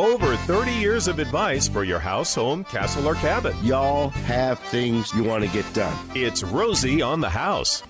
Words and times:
Over 0.00 0.34
30 0.34 0.72
years 0.72 1.08
of 1.08 1.18
advice 1.18 1.68
for 1.68 1.84
your 1.84 1.98
house, 1.98 2.34
home, 2.34 2.64
castle, 2.64 3.06
or 3.06 3.16
cabin. 3.16 3.54
Y'all 3.62 4.08
have 4.08 4.58
things 4.58 5.12
you 5.12 5.22
want 5.22 5.44
to 5.44 5.50
get 5.50 5.70
done. 5.74 5.94
It's 6.14 6.42
Rosie 6.42 7.02
on 7.02 7.20
the 7.20 7.28
House. 7.28 7.82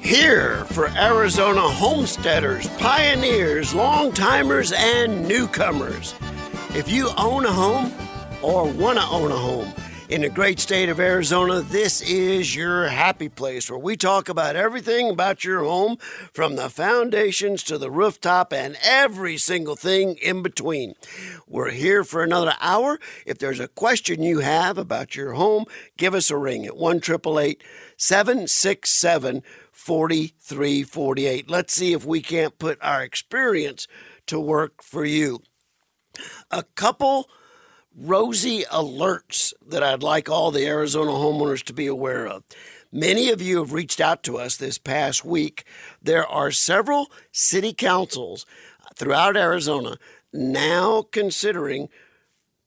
Here 0.00 0.64
for 0.64 0.88
Arizona 0.88 1.60
homesteaders, 1.60 2.66
pioneers, 2.80 3.72
long 3.72 4.10
timers, 4.10 4.72
and 4.72 5.28
newcomers. 5.28 6.16
If 6.74 6.90
you 6.90 7.08
own 7.16 7.46
a 7.46 7.52
home 7.52 7.92
or 8.42 8.68
want 8.72 8.98
to 8.98 9.06
own 9.06 9.30
a 9.30 9.36
home, 9.36 9.72
in 10.12 10.20
the 10.20 10.28
great 10.28 10.60
state 10.60 10.90
of 10.90 11.00
Arizona, 11.00 11.62
this 11.62 12.02
is 12.02 12.54
your 12.54 12.88
happy 12.88 13.30
place 13.30 13.70
where 13.70 13.78
we 13.78 13.96
talk 13.96 14.28
about 14.28 14.56
everything 14.56 15.08
about 15.08 15.42
your 15.42 15.64
home 15.64 15.96
from 16.34 16.54
the 16.54 16.68
foundations 16.68 17.62
to 17.62 17.78
the 17.78 17.90
rooftop 17.90 18.52
and 18.52 18.76
every 18.82 19.38
single 19.38 19.74
thing 19.74 20.16
in 20.16 20.42
between. 20.42 20.92
We're 21.48 21.70
here 21.70 22.04
for 22.04 22.22
another 22.22 22.52
hour. 22.60 23.00
If 23.24 23.38
there's 23.38 23.58
a 23.58 23.68
question 23.68 24.22
you 24.22 24.40
have 24.40 24.76
about 24.76 25.16
your 25.16 25.32
home, 25.32 25.64
give 25.96 26.14
us 26.14 26.30
a 26.30 26.36
ring 26.36 26.66
at 26.66 26.76
1 26.76 27.00
767 27.00 29.42
4348. 29.72 31.50
Let's 31.50 31.72
see 31.72 31.94
if 31.94 32.04
we 32.04 32.20
can't 32.20 32.58
put 32.58 32.76
our 32.82 33.02
experience 33.02 33.88
to 34.26 34.38
work 34.38 34.82
for 34.82 35.06
you. 35.06 35.40
A 36.50 36.64
couple 36.74 37.30
Rosie 37.94 38.64
alerts 38.64 39.52
that 39.66 39.82
I'd 39.82 40.02
like 40.02 40.30
all 40.30 40.50
the 40.50 40.66
Arizona 40.66 41.10
homeowners 41.10 41.62
to 41.64 41.72
be 41.72 41.86
aware 41.86 42.26
of. 42.26 42.42
Many 42.90 43.30
of 43.30 43.42
you 43.42 43.58
have 43.58 43.72
reached 43.72 44.00
out 44.00 44.22
to 44.24 44.38
us 44.38 44.56
this 44.56 44.78
past 44.78 45.24
week. 45.24 45.64
There 46.02 46.26
are 46.26 46.50
several 46.50 47.10
city 47.32 47.72
councils 47.72 48.46
throughout 48.94 49.36
Arizona 49.36 49.96
now 50.32 51.02
considering 51.10 51.88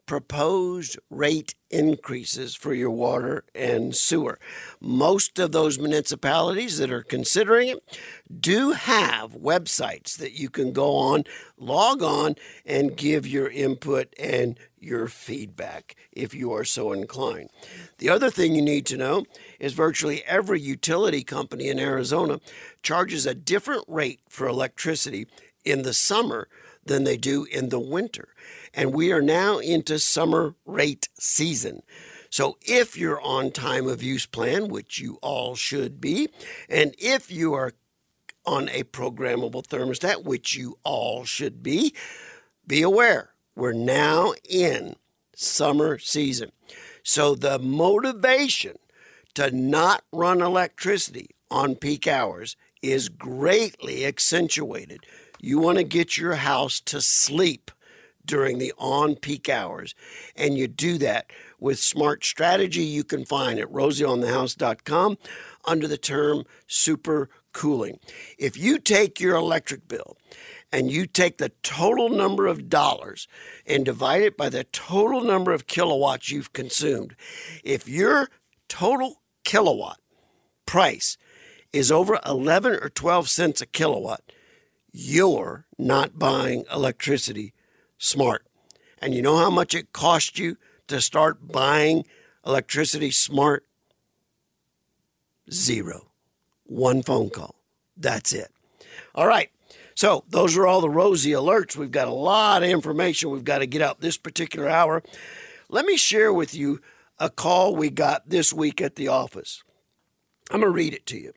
proposed 0.06 0.98
rate 1.10 1.56
increases 1.70 2.56
for 2.56 2.74
your 2.74 2.92
water 2.92 3.44
and 3.54 3.96
sewer. 3.96 4.40
Most 4.80 5.40
of 5.40 5.52
those 5.52 5.80
municipalities 5.80 6.78
that 6.78 6.92
are 6.92 7.04
considering 7.04 7.70
it 7.70 8.00
do 8.40 8.72
have 8.72 9.34
websites 9.34 10.16
that 10.18 10.34
you 10.34 10.50
can 10.50 10.72
go 10.72 10.96
on, 10.96 11.24
log 11.58 12.02
on, 12.02 12.36
and 12.66 12.96
give 12.96 13.28
your 13.28 13.50
input 13.50 14.14
and 14.20 14.58
your 14.80 15.08
feedback 15.08 15.96
if 16.12 16.34
you 16.34 16.54
are 16.54 16.64
so 16.64 16.94
inclined. 16.94 17.50
The 17.98 18.10
other 18.10 18.30
thing 18.30 18.56
you 18.56 18.62
need 18.62 18.86
to 18.88 18.98
know 18.98 19.26
is 19.60 19.74
virtually 19.74 20.24
every 20.26 20.62
utility 20.62 21.24
company 21.24 21.68
in 21.68 21.80
Arizona 21.80 22.40
charges 22.84 23.26
a 23.26 23.34
different 23.34 23.84
rate 23.88 24.20
for 24.30 24.48
electricity 24.48 25.28
in 25.66 25.82
the 25.82 25.94
summer 25.94 26.48
than 26.86 27.04
they 27.04 27.18
do 27.18 27.46
in 27.46 27.70
the 27.70 27.80
winter 27.80 28.30
and 28.76 28.94
we 28.94 29.12
are 29.12 29.22
now 29.22 29.58
into 29.58 29.98
summer 29.98 30.56
rate 30.66 31.10
season. 31.18 31.82
So 32.30 32.58
if 32.62 32.98
you're 32.98 33.22
on 33.22 33.52
time 33.52 33.88
of 33.88 34.04
use 34.04 34.26
plan, 34.26 34.68
which 34.68 35.00
you 35.00 35.18
all 35.22 35.56
should 35.56 36.02
be, 36.02 36.30
and 36.70 36.94
if 36.98 37.32
you 37.32 37.54
are 37.54 37.74
on 38.46 38.70
a 38.70 38.84
programmable 38.84 39.66
thermostat, 39.66 40.24
which 40.24 40.56
you 40.56 40.78
all 40.84 41.24
should 41.24 41.64
be, 41.64 41.96
be 42.68 42.82
aware 42.82 43.32
we're 43.56 43.72
now 43.72 44.34
in 44.48 44.98
summer 45.34 45.98
season. 45.98 46.52
So 47.04 47.36
the 47.36 47.58
motivation 47.58 48.78
to 49.36 49.50
not 49.52 50.04
run 50.12 50.42
electricity 50.42 51.30
on 51.50 51.76
peak 51.76 52.06
hours 52.06 52.58
is 52.82 53.08
greatly 53.08 54.06
accentuated. 54.06 55.06
You 55.46 55.60
want 55.60 55.78
to 55.78 55.84
get 55.84 56.18
your 56.18 56.36
house 56.38 56.80
to 56.82 57.00
sleep 57.00 57.70
during 58.26 58.58
the 58.58 58.74
on 58.80 59.16
peak 59.16 59.48
hours. 59.48 59.94
And 60.36 60.58
you 60.58 60.68
do 60.68 60.98
that 60.98 61.30
with 61.60 61.78
smart 61.78 62.26
strategy 62.26 62.82
you 62.82 63.04
can 63.04 63.26
find 63.26 63.60
at 63.60 63.72
rosieonthehouse.com 63.72 65.20
under 65.66 65.88
the 65.88 66.00
term 66.00 66.46
super 66.66 67.30
cooling. 67.54 68.00
If 68.40 68.58
you 68.58 68.80
take 68.80 69.20
your 69.20 69.36
electric 69.36 69.88
bill 69.88 70.18
and 70.72 70.90
you 70.90 71.06
take 71.06 71.38
the 71.38 71.52
total 71.62 72.10
number 72.10 72.48
of 72.48 72.68
dollars 72.68 73.28
and 73.68 73.86
divide 73.86 74.24
it 74.24 74.36
by 74.36 74.50
the 74.50 74.64
total 74.64 75.22
number 75.22 75.52
of 75.52 75.68
kilowatts 75.68 76.32
you've 76.32 76.54
consumed, 76.54 77.16
if 77.64 77.88
your 77.88 78.30
total 78.68 79.22
kilowatt 79.44 80.00
price 80.66 81.20
is 81.72 81.92
over 81.92 82.20
11 82.26 82.80
or 82.82 82.90
12 82.90 83.30
cents 83.30 83.62
a 83.62 83.68
kilowatt, 83.68 84.24
you're 84.98 85.66
not 85.78 86.18
buying 86.18 86.64
electricity 86.74 87.54
smart. 87.98 88.48
And 89.00 89.14
you 89.14 89.22
know 89.22 89.36
how 89.36 89.50
much 89.50 89.76
it 89.76 89.92
cost 89.92 90.40
you 90.40 90.56
to 90.88 91.02
start 91.02 91.52
buying 91.52 92.06
electricity 92.46 93.12
smart? 93.12 93.66
Zero. 95.52 96.12
One 96.64 97.04
phone 97.04 97.30
call. 97.30 97.56
That's 97.98 98.32
it. 98.32 98.52
All 99.14 99.28
right. 99.28 99.50
So, 99.96 100.24
those 100.30 100.56
are 100.56 100.66
all 100.66 100.80
the 100.80 100.90
Rosie 100.90 101.32
alerts. 101.32 101.76
We've 101.76 101.92
got 101.92 102.08
a 102.08 102.14
lot 102.14 102.64
of 102.64 102.70
information 102.70 103.32
we've 103.32 103.44
got 103.44 103.60
to 103.60 103.68
get 103.68 103.82
out 103.82 104.00
this 104.00 104.18
particular 104.18 104.70
hour. 104.70 105.04
Let 105.68 105.86
me 105.86 105.98
share 105.98 106.32
with 106.32 106.56
you 106.56 106.80
a 107.20 107.30
call 107.30 107.76
we 107.76 107.90
got 107.90 108.30
this 108.30 108.54
week 108.54 108.80
at 108.80 108.96
the 108.96 109.10
office. 109.10 109.62
I'm 110.52 110.62
going 110.62 110.72
to 110.72 110.76
read 110.76 110.94
it 110.94 111.06
to 111.08 111.18
you. 111.18 111.34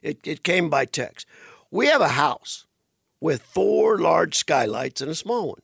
It, 0.00 0.18
it 0.24 0.42
came 0.42 0.70
by 0.70 0.86
text. 0.86 1.26
We 1.70 1.88
have 1.88 2.00
a 2.00 2.08
house 2.08 2.66
with 3.22 3.40
four 3.40 3.98
large 3.98 4.34
skylights 4.34 5.00
and 5.00 5.12
a 5.12 5.14
small 5.14 5.50
one. 5.50 5.60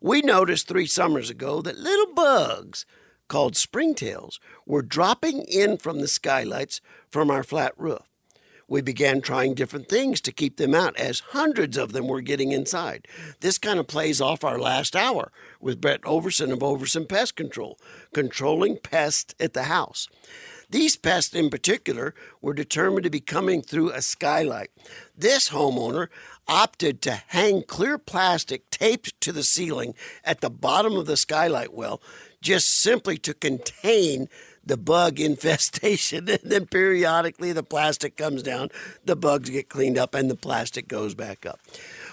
We 0.00 0.22
noticed 0.22 0.66
three 0.66 0.86
summers 0.86 1.28
ago 1.28 1.60
that 1.60 1.78
little 1.78 2.14
bugs 2.14 2.86
called 3.28 3.52
springtails 3.52 4.38
were 4.64 4.80
dropping 4.80 5.42
in 5.42 5.76
from 5.76 6.00
the 6.00 6.08
skylights 6.08 6.80
from 7.10 7.30
our 7.30 7.42
flat 7.42 7.74
roof. 7.76 8.08
We 8.66 8.80
began 8.80 9.20
trying 9.20 9.54
different 9.54 9.88
things 9.88 10.22
to 10.22 10.32
keep 10.32 10.56
them 10.56 10.74
out 10.74 10.96
as 10.96 11.20
hundreds 11.30 11.76
of 11.76 11.92
them 11.92 12.08
were 12.08 12.22
getting 12.22 12.52
inside. 12.52 13.06
This 13.40 13.58
kind 13.58 13.78
of 13.78 13.86
plays 13.86 14.20
off 14.20 14.42
our 14.42 14.58
last 14.58 14.96
hour 14.96 15.32
with 15.60 15.80
Brett 15.80 16.00
Overson 16.02 16.50
of 16.50 16.60
Overson 16.60 17.06
Pest 17.06 17.36
Control, 17.36 17.78
controlling 18.14 18.78
pests 18.78 19.34
at 19.38 19.52
the 19.52 19.64
house. 19.64 20.08
These 20.70 20.96
pests 20.96 21.34
in 21.34 21.50
particular 21.50 22.14
were 22.40 22.54
determined 22.54 23.02
to 23.02 23.10
be 23.10 23.20
coming 23.20 23.60
through 23.60 23.90
a 23.90 24.00
skylight. 24.00 24.70
This 25.16 25.48
homeowner 25.48 26.06
opted 26.50 27.00
to 27.00 27.12
hang 27.28 27.62
clear 27.62 27.96
plastic 27.96 28.68
taped 28.70 29.18
to 29.20 29.30
the 29.30 29.44
ceiling 29.44 29.94
at 30.24 30.40
the 30.40 30.50
bottom 30.50 30.96
of 30.96 31.06
the 31.06 31.16
skylight 31.16 31.72
well 31.72 32.02
just 32.42 32.68
simply 32.68 33.16
to 33.16 33.32
contain 33.32 34.28
the 34.64 34.76
bug 34.76 35.20
infestation. 35.20 36.28
And 36.28 36.40
then 36.42 36.66
periodically 36.66 37.52
the 37.52 37.62
plastic 37.62 38.16
comes 38.16 38.42
down, 38.42 38.70
the 39.04 39.16
bugs 39.16 39.50
get 39.50 39.68
cleaned 39.68 39.98
up, 39.98 40.14
and 40.14 40.30
the 40.30 40.36
plastic 40.36 40.88
goes 40.88 41.14
back 41.14 41.46
up. 41.46 41.60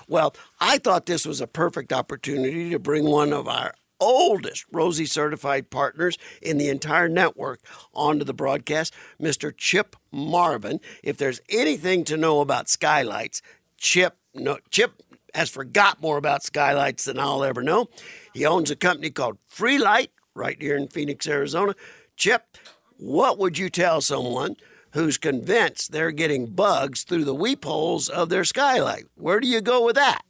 Well, 0.08 0.36
I 0.60 0.78
thought 0.78 1.06
this 1.06 1.26
was 1.26 1.42
a 1.42 1.48
perfect 1.48 1.92
opportunity 1.92 2.70
to 2.70 2.80
bring 2.80 3.06
one 3.06 3.34
of 3.34 3.48
our 3.48 3.74
oldest 4.00 4.66
Rosie 4.72 5.08
certified 5.08 5.72
partners 5.72 6.18
in 6.42 6.58
the 6.58 6.70
entire 6.70 7.10
network 7.10 7.60
onto 7.94 8.24
the 8.24 8.34
broadcast, 8.34 8.94
Mr. 9.20 9.52
Chip 9.56 9.96
Marvin. 10.12 10.80
If 11.04 11.18
there's 11.18 11.42
anything 11.50 12.04
to 12.06 12.16
know 12.16 12.42
about 12.42 12.70
skylights, 12.70 13.42
Chip 13.78 14.18
no, 14.38 14.58
Chip 14.70 15.04
has 15.34 15.50
forgot 15.50 16.02
more 16.02 16.18
about 16.18 16.44
skylights 16.44 17.06
than 17.06 17.20
I'll 17.20 17.44
ever 17.44 17.62
know. 17.62 17.90
He 18.34 18.46
owns 18.46 18.72
a 18.72 18.76
company 18.76 19.10
called 19.10 19.38
Freelite 19.50 20.10
right 20.34 20.60
here 20.62 20.76
in 20.76 20.88
Phoenix, 20.88 21.28
Arizona. 21.28 21.76
Chip, 22.16 22.58
what 22.98 23.38
would 23.38 23.58
you 23.58 23.70
tell 23.70 24.02
someone 24.02 24.56
who's 24.92 25.18
convinced 25.18 25.92
they're 25.92 26.12
getting 26.12 26.48
bugs 26.48 27.04
through 27.04 27.26
the 27.26 27.36
weep 27.36 27.66
holes 27.66 28.10
of 28.10 28.30
their 28.30 28.44
skylight? 28.44 29.06
Where 29.16 29.40
do 29.40 29.48
you 29.48 29.62
go 29.62 29.86
with 29.86 29.96
that? 29.96 30.22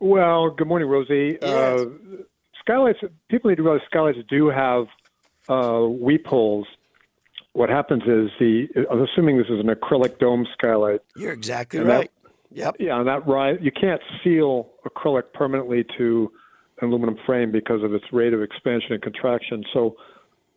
Well, 0.00 0.50
good 0.50 0.66
morning, 0.68 0.88
Rosie. 0.88 1.38
Yes. 1.40 1.80
Uh, 1.80 1.86
skylights, 2.60 3.00
people 3.28 3.50
need 3.50 3.56
to 3.56 3.62
realize 3.62 3.82
skylights 3.86 4.18
do 4.28 4.48
have 4.48 4.86
uh, 5.48 5.86
weep 5.88 6.26
holes. 6.26 6.66
What 7.52 7.68
happens 7.68 8.02
is 8.02 8.30
the, 8.38 8.68
I'm 8.90 9.02
assuming 9.02 9.38
this 9.38 9.48
is 9.48 9.58
an 9.58 9.66
acrylic 9.66 10.18
dome 10.18 10.46
skylight. 10.52 11.00
You're 11.16 11.32
exactly 11.32 11.80
right. 11.80 12.10
Yep. 12.50 12.76
Yeah, 12.78 12.98
and 12.98 13.06
that 13.06 13.26
right, 13.26 13.60
you 13.60 13.70
can't 13.70 14.00
seal 14.22 14.70
acrylic 14.86 15.32
permanently 15.34 15.84
to 15.98 16.32
an 16.80 16.88
aluminum 16.88 17.16
frame 17.26 17.52
because 17.52 17.82
of 17.82 17.92
its 17.92 18.04
rate 18.12 18.32
of 18.32 18.42
expansion 18.42 18.92
and 18.92 19.02
contraction. 19.02 19.64
So, 19.72 19.96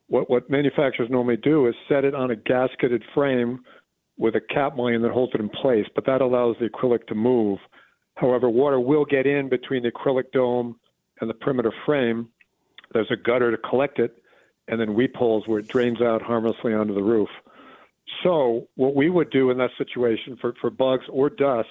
what 0.07 0.29
what 0.29 0.49
manufacturers 0.49 1.09
normally 1.09 1.37
do 1.37 1.67
is 1.67 1.75
set 1.89 2.05
it 2.05 2.13
on 2.15 2.31
a 2.31 2.35
gasketed 2.35 3.01
frame 3.13 3.61
with 4.17 4.35
a 4.35 4.41
cap 4.41 4.75
mullion 4.75 5.01
that 5.01 5.11
holds 5.11 5.33
it 5.33 5.41
in 5.41 5.49
place, 5.49 5.85
but 5.95 6.05
that 6.05 6.21
allows 6.21 6.55
the 6.59 6.69
acrylic 6.69 7.07
to 7.07 7.15
move. 7.15 7.59
However, 8.15 8.49
water 8.49 8.79
will 8.79 9.05
get 9.05 9.25
in 9.25 9.49
between 9.49 9.83
the 9.83 9.91
acrylic 9.91 10.31
dome 10.31 10.77
and 11.19 11.29
the 11.29 11.33
perimeter 11.33 11.73
frame. 11.85 12.29
There's 12.93 13.09
a 13.09 13.15
gutter 13.15 13.51
to 13.51 13.57
collect 13.57 13.99
it, 13.99 14.21
and 14.67 14.79
then 14.79 14.93
weep 14.93 15.15
holes 15.15 15.47
where 15.47 15.59
it 15.59 15.67
drains 15.67 16.01
out 16.01 16.21
harmlessly 16.21 16.73
onto 16.73 16.93
the 16.93 17.01
roof. 17.01 17.29
So 18.23 18.67
what 18.75 18.95
we 18.95 19.09
would 19.09 19.29
do 19.31 19.51
in 19.51 19.57
that 19.57 19.71
situation 19.77 20.37
for, 20.39 20.53
for 20.61 20.69
bugs 20.69 21.05
or 21.09 21.29
dust 21.29 21.69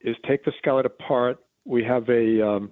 is 0.00 0.16
take 0.26 0.44
the 0.44 0.52
skylight 0.60 0.86
apart 0.86 1.38
we 1.64 1.84
have 1.84 2.08
a 2.08 2.46
um, 2.46 2.70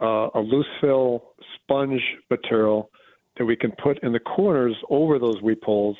uh, 0.00 0.28
a 0.34 0.40
loose 0.40 0.66
fill 0.80 1.32
sponge 1.54 2.02
material 2.30 2.90
that 3.36 3.44
we 3.44 3.56
can 3.56 3.72
put 3.82 4.02
in 4.02 4.12
the 4.12 4.20
corners 4.20 4.76
over 4.90 5.18
those 5.18 5.40
weep 5.42 5.62
holes 5.64 5.96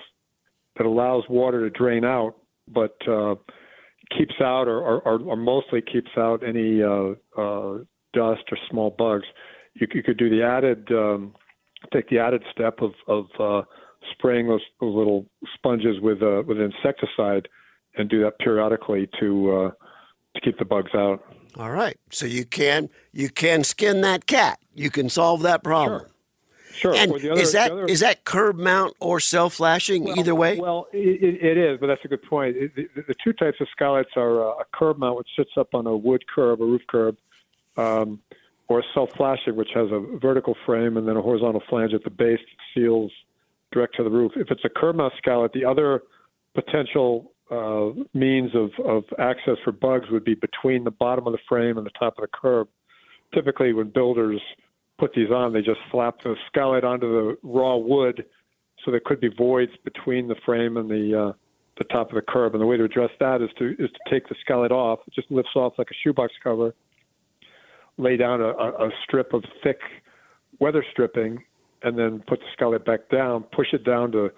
that 0.77 0.87
allows 0.87 1.25
water 1.29 1.61
to 1.61 1.71
drain 1.71 2.05
out, 2.05 2.35
but 2.69 2.97
uh, 3.09 3.35
keeps 4.17 4.35
out 4.41 4.67
or, 4.67 4.81
or, 4.81 5.21
or, 5.21 5.37
mostly 5.37 5.81
keeps 5.81 6.11
out 6.17 6.43
any 6.47 6.83
uh, 6.83 7.13
uh, 7.41 7.79
dust 8.13 8.43
or 8.51 8.59
small 8.71 8.91
bugs. 8.91 9.25
You, 9.75 9.87
you 9.95 10.03
could 10.03 10.19
do 10.19 10.29
the 10.29 10.43
added, 10.43 10.91
um, 10.91 11.35
take 11.93 12.09
the 12.09 12.19
added 12.19 12.43
step 12.51 12.81
of, 12.81 12.93
of 13.07 13.27
uh, 13.39 13.67
spraying 14.13 14.49
those, 14.49 14.63
those 14.81 14.95
little 14.95 15.27
sponges 15.55 16.01
with 16.01 16.23
uh, 16.23 16.43
with 16.47 16.59
insecticide, 16.59 17.49
and 17.97 18.09
do 18.09 18.23
that 18.23 18.39
periodically 18.39 19.09
to 19.21 19.53
uh, 19.53 19.71
to 20.35 20.41
keep 20.41 20.59
the 20.59 20.65
bugs 20.65 20.95
out. 20.95 21.23
All 21.57 21.71
right, 21.71 21.99
so 22.11 22.27
you 22.27 22.45
can 22.45 22.89
you 23.13 23.29
can 23.29 23.65
skin 23.65 24.01
that 24.03 24.27
cat. 24.27 24.59
You 24.75 24.91
can 24.91 25.09
solve 25.09 25.43
that 25.43 25.63
problem. 25.63 26.01
Sure. 26.01 26.09
Sure. 26.73 26.95
And 26.95 27.13
other, 27.13 27.33
is 27.33 27.53
that 27.53 27.71
other, 27.71 27.85
is 27.85 28.01
that 28.01 28.25
curb 28.25 28.57
mount 28.57 28.95
or 28.99 29.21
self 29.21 29.55
flashing 29.55 30.05
well, 30.05 30.19
either 30.19 30.35
way? 30.35 30.59
Well, 30.59 30.87
it, 30.93 31.43
it 31.43 31.59
is, 31.59 31.79
but 31.79 31.89
that's 31.89 32.05
a 32.05 32.09
good 32.09 32.23
point. 32.23 32.57
It, 32.57 32.75
the, 32.75 32.89
the, 33.09 33.15
two 33.23 33.35
types 33.35 33.59
of 33.61 33.69
skylights 33.73 34.11
are 34.17 34.43
uh, 34.43 34.63
a 34.63 34.65
curb 34.73 34.99
mount, 34.99 35.19
which 35.19 35.29
sits 35.37 35.51
up 35.59 35.75
on 35.75 35.87
a 35.87 35.95
wood 35.95 36.25
curb, 36.35 36.63
a 36.63 36.65
roof 36.65 36.83
curb, 36.89 37.19
um, 37.77 38.21
or 38.69 38.83
self 38.95 39.11
flashing, 39.17 39.55
which 39.55 39.71
has 39.75 39.89
a 39.91 40.01
vertical 40.19 40.57
frame 40.65 40.97
and 40.97 41.07
then 41.07 41.17
a 41.17 41.23
horizontal 41.23 41.63
flange 41.69 41.93
at 41.93 42.05
the 42.05 42.11
base 42.11 42.41
that 42.41 42.81
seals 42.81 43.13
direct 43.73 43.97
to 43.97 44.05
the 44.05 44.11
roof. 44.11 44.33
If 44.37 44.51
it's 44.51 44.65
a 44.65 44.69
curb 44.69 44.97
skylight, 45.19 45.53
the 45.53 45.65
other 45.65 46.03
potential 46.55 47.33
uh, 47.51 47.91
means 48.15 48.51
of, 48.55 48.71
of 48.85 49.05
access 49.19 49.57
for 49.65 49.73
bugs 49.73 50.09
would 50.11 50.25
be 50.25 50.35
between 50.35 50.85
the 50.85 50.91
bottom 50.91 51.27
of 51.27 51.33
the 51.33 51.39
frame 51.49 51.77
and 51.79 51.87
the 51.87 51.91
top 51.99 52.15
of 52.19 52.23
the 52.23 52.29
curb. 52.33 52.69
Typically, 53.35 53.73
when 53.73 53.91
builders 53.91 54.41
put 54.99 55.13
these 55.15 55.31
on, 55.31 55.53
they 55.53 55.63
just 55.63 55.81
slap 55.91 56.23
the 56.23 56.35
skylight 56.47 56.85
onto 56.85 57.11
the 57.13 57.37
raw 57.43 57.77
wood, 57.77 58.25
so 58.85 58.91
there 58.91 59.01
could 59.05 59.21
be 59.21 59.29
voids 59.29 59.73
between 59.85 60.29
the 60.29 60.37
frame 60.47 60.77
and 60.77 60.89
the 60.89 61.29
uh, 61.29 61.33
the 61.79 61.85
top 61.85 62.11
of 62.11 62.17
the 62.17 62.23
curb. 62.23 62.55
And 62.55 62.61
the 62.61 62.67
way 62.67 62.77
to 62.77 62.85
address 62.85 63.11
that 63.21 63.41
is 63.41 63.51
to 63.59 63.71
is 63.79 63.91
to 63.91 64.11
take 64.11 64.29
the 64.29 64.35
skylight 64.41 64.73
off. 64.73 65.01
It 65.07 65.15
just 65.15 65.31
lifts 65.31 65.57
off 65.57 65.75
like 65.79 65.91
a 65.91 65.95
shoebox 66.03 66.35
cover. 66.43 66.75
Lay 67.99 68.17
down 68.17 68.41
a, 68.41 68.49
a 68.49 68.91
strip 69.05 69.33
of 69.33 69.45
thick 69.63 69.81
weather 70.59 70.85
stripping, 70.93 71.43
and 71.85 71.99
then 71.99 72.23
put 72.27 72.41
the 72.41 72.47
skylight 72.53 72.85
back 72.85 73.09
down. 73.09 73.45
Push 73.45 73.73
it 73.73 73.85
down 73.85 74.13
to 74.13 74.31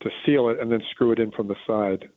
to 0.00 0.10
seal 0.24 0.48
it, 0.48 0.58
and 0.60 0.70
then 0.70 0.82
screw 0.90 1.12
it 1.12 1.18
in 1.18 1.30
from 1.30 1.48
the 1.48 1.56
side. 1.66 2.08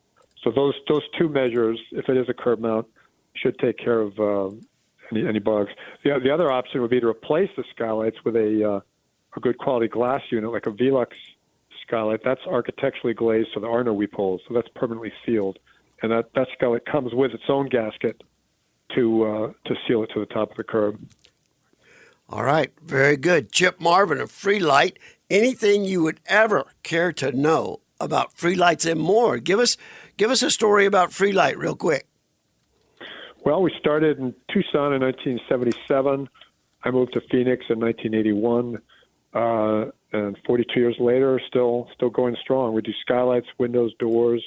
So 0.44 0.52
those 0.52 0.74
those 0.88 1.04
two 1.18 1.30
measures, 1.30 1.80
if 1.92 2.10
it 2.10 2.18
is 2.18 2.28
a 2.30 2.34
curb 2.34 2.60
mount, 2.60 2.88
should 3.34 3.58
take 3.60 3.78
care 3.78 4.00
of 4.00 4.20
um, 4.20 4.62
any, 5.12 5.28
any 5.28 5.40
bugs. 5.40 5.72
The, 6.04 6.20
the 6.24 6.32
other 6.32 6.52
option 6.52 6.82
would 6.82 6.92
be 6.92 7.00
to 7.00 7.08
replace 7.08 7.50
the 7.58 7.64
skylights 7.76 8.18
with 8.24 8.36
a 8.36 8.74
uh, 8.76 8.80
a 9.36 9.40
good 9.40 9.58
quality 9.58 9.88
glass 9.88 10.22
unit 10.32 10.52
like 10.52 10.68
a 10.68 10.72
Velux 10.72 11.08
skylight. 11.86 12.22
That's 12.24 12.42
architecturally 12.48 13.14
glazed, 13.14 13.50
so 13.54 13.60
there 13.60 13.70
are 13.70 13.84
no 13.84 13.94
weep 13.94 14.14
holes, 14.14 14.42
so 14.48 14.54
that's 14.54 14.70
permanently 14.76 15.14
sealed, 15.26 15.60
and 16.02 16.12
that 16.12 16.34
that 16.34 16.48
skylight 16.58 16.86
comes 16.86 17.14
with 17.14 17.32
its 17.32 17.44
own 17.50 17.68
gasket 17.68 18.24
to 18.96 19.24
uh, 19.24 19.54
to 19.66 19.76
seal 19.88 20.04
it 20.04 20.12
to 20.14 20.20
the 20.20 20.26
top 20.28 20.52
of 20.52 20.58
the 20.58 20.64
curb. 20.64 21.00
All 22.28 22.44
right, 22.44 22.72
very 22.82 23.18
good, 23.18 23.52
Chip 23.52 23.80
Marvin 23.80 24.20
of 24.20 24.32
Freelite. 24.32 24.98
Anything 25.30 25.86
you 25.86 26.02
would 26.02 26.20
ever 26.26 26.66
care 26.82 27.14
to 27.14 27.32
know 27.32 27.82
about 28.00 28.34
Freelights 28.34 28.90
and 28.90 29.00
more? 29.00 29.38
Give 29.38 29.60
us 29.60 29.78
give 30.18 30.32
us 30.32 30.42
a 30.42 30.50
story 30.50 30.88
about 30.88 31.12
Freelite 31.12 31.58
real 31.58 31.76
quick. 31.76 32.08
Well, 33.44 33.62
we 33.62 33.72
started 33.80 34.18
in 34.18 34.34
Tucson 34.52 34.94
in 34.94 35.02
1977. 35.02 36.28
I 36.84 36.92
moved 36.92 37.14
to 37.14 37.22
Phoenix 37.30 37.64
in 37.70 37.80
1981, 37.80 38.82
uh, 39.36 39.92
and 40.12 40.36
42 40.48 40.80
years 40.80 40.96
later, 41.00 41.40
still 41.48 41.90
still 41.94 42.10
going 42.10 42.36
strong. 42.42 42.74
We 42.74 42.82
do 42.82 42.94
skylights, 43.02 43.48
windows, 43.60 43.94
doors, 44.00 44.44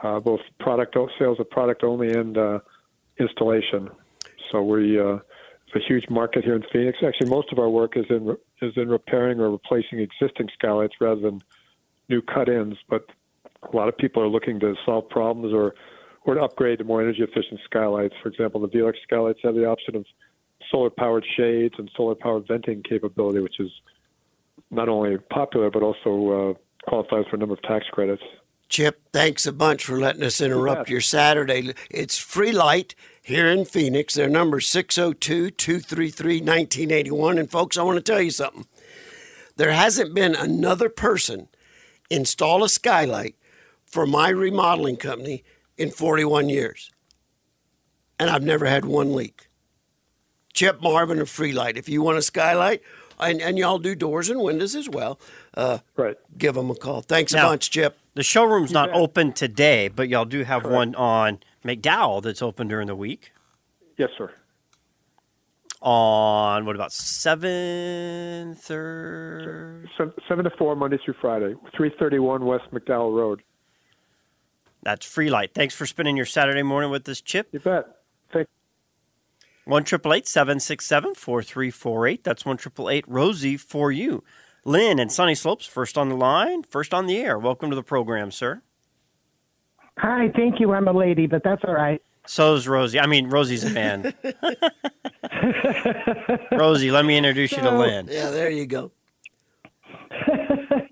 uh, 0.00 0.20
both 0.20 0.40
product 0.60 0.96
sales 1.18 1.40
of 1.40 1.50
product 1.50 1.82
only 1.82 2.12
and 2.12 2.38
uh, 2.38 2.60
installation. 3.18 3.90
So 4.52 4.62
we 4.62 5.00
uh, 5.00 5.18
a 5.74 5.80
huge 5.80 6.08
market 6.08 6.44
here 6.44 6.54
in 6.54 6.64
Phoenix. 6.72 6.98
Actually, 7.06 7.30
most 7.30 7.52
of 7.52 7.58
our 7.58 7.68
work 7.68 7.96
is 7.96 8.06
in 8.10 8.36
is 8.62 8.72
in 8.76 8.88
repairing 8.88 9.40
or 9.40 9.50
replacing 9.50 10.00
existing 10.00 10.48
skylights 10.54 10.94
rather 11.00 11.20
than 11.20 11.42
new 12.08 12.22
cut-ins. 12.22 12.76
But 12.88 13.06
a 13.62 13.76
lot 13.76 13.88
of 13.88 13.96
people 13.96 14.22
are 14.22 14.28
looking 14.28 14.60
to 14.60 14.74
solve 14.84 15.08
problems 15.08 15.52
or 15.52 15.74
or 16.24 16.34
to 16.34 16.42
upgrade 16.42 16.78
to 16.78 16.84
more 16.84 17.00
energy 17.00 17.22
efficient 17.22 17.60
skylights. 17.64 18.14
For 18.22 18.28
example, 18.28 18.60
the 18.60 18.68
Velux 18.68 18.94
skylights 19.02 19.40
have 19.42 19.54
the 19.54 19.66
option 19.66 19.96
of 19.96 20.04
solar 20.70 20.90
powered 20.90 21.24
shades 21.36 21.74
and 21.78 21.90
solar 21.96 22.14
powered 22.14 22.46
venting 22.46 22.82
capability, 22.82 23.40
which 23.40 23.58
is 23.58 23.70
not 24.70 24.88
only 24.88 25.16
popular 25.18 25.70
but 25.70 25.82
also 25.82 26.54
uh, 26.54 26.88
qualifies 26.88 27.24
for 27.28 27.36
a 27.36 27.38
number 27.38 27.54
of 27.54 27.62
tax 27.62 27.86
credits. 27.90 28.22
Chip, 28.70 29.02
thanks 29.12 29.46
a 29.46 29.52
bunch 29.52 29.84
for 29.84 29.98
letting 29.98 30.22
us 30.22 30.40
interrupt 30.40 30.88
your 30.88 31.00
Saturday. 31.00 31.74
It's 31.90 32.16
Freelite 32.16 32.94
here 33.20 33.48
in 33.48 33.64
Phoenix. 33.64 34.14
Their 34.14 34.28
number 34.28 34.60
602 34.60 35.50
233 35.50 36.34
1981. 36.36 37.38
And 37.38 37.50
folks, 37.50 37.76
I 37.76 37.82
want 37.82 37.96
to 37.96 38.12
tell 38.12 38.22
you 38.22 38.30
something. 38.30 38.66
There 39.56 39.72
hasn't 39.72 40.14
been 40.14 40.36
another 40.36 40.88
person 40.88 41.48
install 42.10 42.62
a 42.62 42.68
skylight 42.68 43.34
for 43.84 44.06
my 44.06 44.28
remodeling 44.28 44.96
company 44.96 45.42
in 45.76 45.90
41 45.90 46.48
years. 46.48 46.92
And 48.20 48.30
I've 48.30 48.44
never 48.44 48.66
had 48.66 48.84
one 48.84 49.14
leak. 49.14 49.48
Chip 50.52 50.80
Marvin 50.80 51.20
of 51.20 51.28
Freelite. 51.28 51.76
If 51.76 51.88
you 51.88 52.02
want 52.02 52.18
a 52.18 52.22
skylight, 52.22 52.82
and, 53.20 53.40
and 53.40 53.58
y'all 53.58 53.78
do 53.78 53.94
doors 53.94 54.28
and 54.30 54.40
windows 54.40 54.74
as 54.74 54.88
well, 54.88 55.20
uh, 55.56 55.78
right. 55.96 56.16
give 56.36 56.54
them 56.54 56.70
a 56.70 56.74
call. 56.74 57.02
Thanks 57.02 57.32
now, 57.32 57.46
a 57.46 57.50
bunch, 57.50 57.70
Chip. 57.70 57.98
The 58.14 58.22
showroom's 58.22 58.72
not 58.72 58.90
open 58.92 59.32
today, 59.32 59.88
but 59.88 60.08
y'all 60.08 60.24
do 60.24 60.42
have 60.42 60.62
Correct. 60.62 60.74
one 60.74 60.94
on 60.96 61.38
McDowell 61.64 62.22
that's 62.22 62.42
open 62.42 62.68
during 62.68 62.86
the 62.86 62.96
week. 62.96 63.32
Yes, 63.96 64.10
sir. 64.18 64.30
On 65.82 66.66
what 66.66 66.74
about 66.76 66.92
seven 66.92 68.54
thirty? 68.54 69.88
Seven 70.28 70.44
to 70.44 70.50
four 70.58 70.76
Monday 70.76 70.98
through 71.02 71.14
Friday, 71.20 71.54
three 71.74 71.90
thirty 71.98 72.18
one 72.18 72.44
West 72.44 72.64
McDowell 72.70 73.16
Road. 73.16 73.42
That's 74.82 75.06
Freelite. 75.06 75.52
Thanks 75.54 75.74
for 75.74 75.86
spending 75.86 76.16
your 76.16 76.26
Saturday 76.26 76.62
morning 76.62 76.90
with 76.90 77.08
us, 77.08 77.20
Chip. 77.20 77.48
You 77.52 77.60
bet. 77.60 77.99
Thank 79.70 79.76
one 79.76 79.84
triple 79.84 80.14
eight 80.14 80.26
seven 80.26 80.58
six 80.58 80.84
seven 80.84 81.14
four 81.14 81.44
three 81.44 81.70
four 81.70 82.08
eight. 82.08 82.24
That's 82.24 82.44
one 82.44 82.56
triple 82.56 82.90
eight 82.90 83.04
Rosie 83.06 83.56
for 83.56 83.92
you. 83.92 84.24
Lynn 84.64 84.98
and 84.98 85.12
Sunny 85.12 85.36
Slopes, 85.36 85.64
first 85.64 85.96
on 85.96 86.08
the 86.08 86.16
line, 86.16 86.64
first 86.64 86.92
on 86.92 87.06
the 87.06 87.18
air. 87.18 87.38
Welcome 87.38 87.70
to 87.70 87.76
the 87.76 87.84
program, 87.84 88.32
sir. 88.32 88.62
Hi, 89.98 90.32
thank 90.34 90.58
you. 90.58 90.72
I'm 90.72 90.88
a 90.88 90.92
lady, 90.92 91.28
but 91.28 91.44
that's 91.44 91.62
all 91.64 91.74
right. 91.74 92.02
So's 92.26 92.66
Rosie. 92.66 92.98
I 92.98 93.06
mean, 93.06 93.30
Rosie's 93.30 93.62
a 93.62 93.70
man. 93.70 94.12
Rosie, 96.52 96.90
let 96.90 97.04
me 97.04 97.16
introduce 97.16 97.52
so, 97.52 97.58
you 97.58 97.62
to 97.62 97.78
Lynn. 97.78 98.08
Yeah, 98.10 98.30
there 98.30 98.50
you 98.50 98.66
go. 98.66 98.90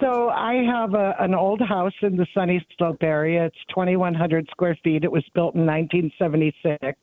So 0.00 0.30
I 0.30 0.54
have 0.64 0.94
a, 0.94 1.14
an 1.20 1.34
old 1.34 1.60
house 1.60 1.92
in 2.00 2.16
the 2.16 2.26
Sunny 2.32 2.66
Slope 2.78 3.02
area. 3.02 3.44
It's 3.44 3.58
2,100 3.68 4.48
square 4.50 4.76
feet. 4.82 5.04
It 5.04 5.12
was 5.12 5.22
built 5.34 5.54
in 5.54 5.66
1976. 5.66 6.98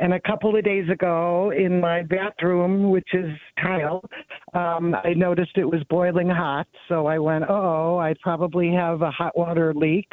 And 0.00 0.14
a 0.14 0.20
couple 0.20 0.56
of 0.56 0.64
days 0.64 0.88
ago, 0.88 1.52
in 1.56 1.80
my 1.80 2.02
bathroom, 2.02 2.90
which 2.90 3.08
is 3.14 3.30
tile, 3.60 4.04
um, 4.54 4.94
I 5.04 5.14
noticed 5.14 5.52
it 5.56 5.64
was 5.64 5.82
boiling 5.90 6.28
hot. 6.28 6.68
So 6.88 7.06
I 7.06 7.18
went, 7.18 7.44
oh, 7.48 7.98
I 7.98 8.14
probably 8.22 8.72
have 8.72 9.02
a 9.02 9.10
hot 9.10 9.36
water 9.36 9.74
leak. 9.74 10.08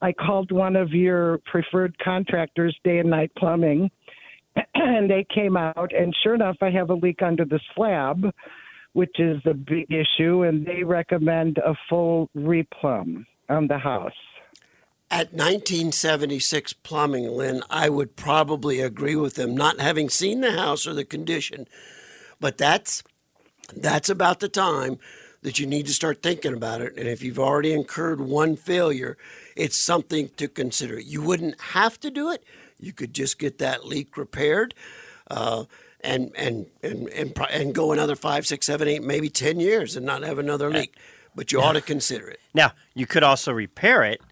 I 0.00 0.12
called 0.12 0.50
one 0.50 0.74
of 0.74 0.90
your 0.90 1.38
preferred 1.50 1.96
contractors, 1.98 2.76
Day 2.82 2.98
and 2.98 3.10
Night 3.10 3.30
Plumbing, 3.38 3.90
and 4.74 5.08
they 5.08 5.24
came 5.32 5.56
out. 5.56 5.92
And 5.94 6.14
sure 6.22 6.34
enough, 6.34 6.56
I 6.60 6.70
have 6.70 6.90
a 6.90 6.94
leak 6.94 7.22
under 7.22 7.44
the 7.44 7.60
slab 7.74 8.32
which 8.94 9.18
is 9.18 9.40
a 9.46 9.54
big 9.54 9.90
issue, 9.90 10.42
and 10.42 10.66
they 10.66 10.84
recommend 10.84 11.58
a 11.58 11.74
full 11.88 12.28
replumb 12.36 13.24
on 13.48 13.66
the 13.66 13.78
house. 13.78 14.12
At 15.12 15.34
1976 15.34 16.72
plumbing, 16.72 17.30
Lynn, 17.30 17.62
I 17.68 17.90
would 17.90 18.16
probably 18.16 18.80
agree 18.80 19.14
with 19.14 19.34
them, 19.34 19.54
not 19.54 19.78
having 19.78 20.08
seen 20.08 20.40
the 20.40 20.52
house 20.52 20.86
or 20.86 20.94
the 20.94 21.04
condition, 21.04 21.68
but 22.40 22.56
that's 22.56 23.02
that's 23.76 24.08
about 24.08 24.40
the 24.40 24.48
time 24.48 24.98
that 25.42 25.58
you 25.58 25.66
need 25.66 25.84
to 25.88 25.92
start 25.92 26.22
thinking 26.22 26.54
about 26.54 26.80
it. 26.80 26.96
And 26.96 27.06
if 27.06 27.22
you've 27.22 27.38
already 27.38 27.74
incurred 27.74 28.22
one 28.22 28.56
failure, 28.56 29.18
it's 29.54 29.76
something 29.76 30.30
to 30.38 30.48
consider. 30.48 30.98
You 30.98 31.20
wouldn't 31.20 31.60
have 31.60 32.00
to 32.00 32.10
do 32.10 32.30
it. 32.30 32.42
You 32.78 32.94
could 32.94 33.12
just 33.12 33.38
get 33.38 33.58
that 33.58 33.84
leak 33.84 34.16
repaired. 34.16 34.74
Uh, 35.30 35.64
and 36.00 36.32
and 36.36 36.68
and 36.82 37.08
and, 37.08 37.38
and 37.50 37.74
go 37.74 37.92
another 37.92 38.16
five, 38.16 38.46
six, 38.46 38.64
seven, 38.64 38.88
eight, 38.88 39.02
maybe 39.02 39.28
ten 39.28 39.60
years 39.60 39.94
and 39.94 40.06
not 40.06 40.22
have 40.22 40.38
another 40.38 40.70
leak. 40.70 40.96
But 41.34 41.52
you 41.52 41.60
ought 41.60 41.72
to 41.72 41.82
consider 41.82 42.28
it. 42.28 42.40
Now 42.54 42.72
you 42.94 43.06
could 43.06 43.22
also 43.22 43.52
repair 43.52 44.04
it, 44.04 44.22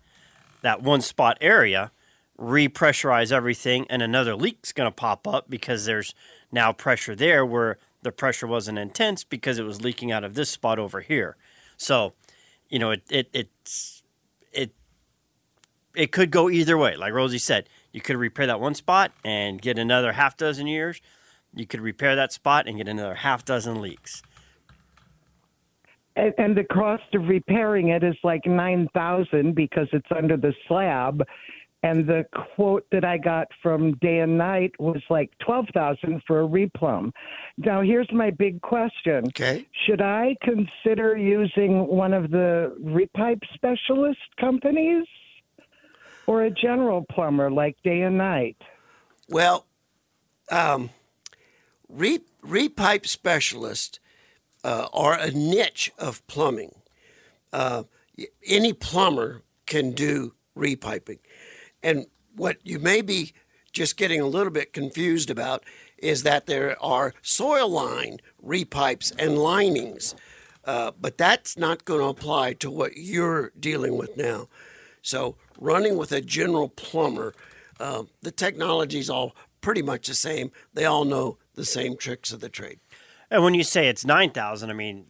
that 0.63 0.83
one 0.83 1.01
spot 1.01 1.39
area, 1.41 1.91
repressurize 2.39 3.33
everything, 3.33 3.87
and 3.91 4.03
another 4.03 4.35
leak's 4.35 4.73
going 4.73 4.87
to 4.87 4.95
pop 4.95 5.27
up 5.27 5.51
because 5.51 5.85
there's 5.85 6.15
now 6.51 6.73
pressure 6.73 7.15
there 7.15 7.45
where 7.45 7.79
the 8.03 8.13
pressure 8.13 8.47
wasn't 8.47 8.79
intense 8.79 9.25
because 9.25 9.59
it 9.59 9.65
was 9.65 9.83
leaking 9.83 10.11
out 10.11 10.25
of 10.25 10.35
this 10.35 10.51
spot 10.51 10.79
over 10.79 11.01
here. 11.01 11.37
So, 11.77 12.15
you 12.69 12.79
know, 12.79 12.91
it 12.91 13.03
it 13.11 13.29
it's 13.33 14.03
it 14.53 14.73
it 15.95 16.13
could 16.13 16.31
go 16.31 16.49
either 16.49 16.79
way. 16.79 16.97
Like 16.97 17.13
Rosie 17.13 17.39
said, 17.39 17.69
you 17.93 18.01
could 18.01 18.17
repair 18.17 18.47
that 18.47 18.61
one 18.61 18.75
spot 18.75 19.13
and 19.25 19.61
get 19.61 19.79
another 19.79 20.13
half 20.13 20.37
dozen 20.37 20.67
years. 20.67 21.01
You 21.55 21.67
could 21.67 21.81
repair 21.81 22.15
that 22.17 22.33
spot 22.33 22.69
and 22.69 22.77
get 22.77 22.89
another 22.89 23.17
half 23.17 23.45
dozen 23.45 23.81
leaks. 23.81 24.23
And, 26.17 26.35
and 26.39 26.57
the 26.57 26.65
cost 26.65 27.15
of 27.15 27.29
repairing 27.29 27.89
it 27.89 28.03
is 28.03 28.17
like 28.23 28.47
nine 28.47 28.89
thousand 28.95 29.55
because 29.55 29.89
it's 29.93 30.11
under 30.15 30.37
the 30.37 30.55
slab. 30.67 31.23
And 31.83 32.07
the 32.07 32.27
quote 32.55 32.85
that 32.93 33.07
I 33.07 33.17
got 33.17 33.47
from 33.63 33.95
Day 34.03 34.19
and 34.19 34.37
Night 34.37 34.73
was 34.79 35.01
like 35.09 35.31
twelve 35.39 35.67
thousand 35.73 36.23
for 36.27 36.43
a 36.43 36.47
replumb. 36.47 37.13
Now 37.57 37.81
here's 37.81 38.11
my 38.13 38.31
big 38.31 38.61
question: 38.61 39.25
Okay. 39.29 39.67
Should 39.87 40.03
I 40.03 40.37
consider 40.43 41.17
using 41.17 41.87
one 41.87 42.13
of 42.13 42.31
the 42.31 42.77
repipe 42.85 43.41
specialist 43.55 44.21
companies, 44.39 45.07
or 46.27 46.43
a 46.43 46.51
general 46.51 47.07
plumber 47.11 47.51
like 47.51 47.77
Day 47.83 48.03
and 48.03 48.19
Night? 48.19 48.59
Well, 49.31 49.65
um, 50.51 50.91
re, 51.89 52.19
repipe 52.43 53.07
specialists 53.07 54.00
uh, 54.65 54.89
are 54.93 55.15
a 55.15 55.31
niche 55.31 55.93
of 55.99 56.27
plumbing. 56.27 56.75
Uh, 57.53 57.85
any 58.47 58.73
plumber 58.73 59.43
can 59.67 59.93
do 59.93 60.35
repiping. 60.57 61.19
And 61.83 62.07
what 62.37 62.59
you 62.63 62.79
may 62.79 63.01
be 63.01 63.33
just 63.73 63.97
getting 63.97 64.21
a 64.21 64.27
little 64.27 64.53
bit 64.53 64.73
confused 64.73 65.31
about 65.31 65.65
is 65.99 66.23
that 66.23 66.47
there 66.47 66.83
are 66.83 67.15
soil 67.23 67.69
line 67.69 68.19
repipes 68.45 69.13
and 69.19 69.39
linings. 69.39 70.15
Uh, 70.65 70.93
but 71.01 71.17
that's 71.17 71.57
not 71.57 71.85
going 71.85 72.01
to 72.01 72.07
apply 72.07 72.53
to 72.55 72.71
what 72.71 72.97
you're 72.97 73.53
dealing 73.59 73.97
with 73.97 74.17
now. 74.17 74.49
So, 75.03 75.37
running 75.59 75.97
with 75.97 76.13
a 76.13 76.21
general 76.21 76.69
plumber, 76.69 77.35
uh, 77.79 78.05
the 78.21 78.89
is 78.93 79.09
all 79.09 79.35
pretty 79.63 79.81
much 79.83 80.07
the 80.07 80.15
same. 80.15 80.53
They 80.75 80.85
all 80.85 81.07
know 81.07 81.39
the 81.55 81.65
same 81.65 81.97
tricks 81.97 82.33
of 82.33 82.41
the 82.41 82.51
trade. 82.51 82.81
And 83.31 83.45
when 83.45 83.55
you 83.55 83.63
say 83.63 83.89
it's 83.89 84.05
nine 84.05 84.31
thousand, 84.31 84.71
I 84.71 84.73
mean 84.73 85.07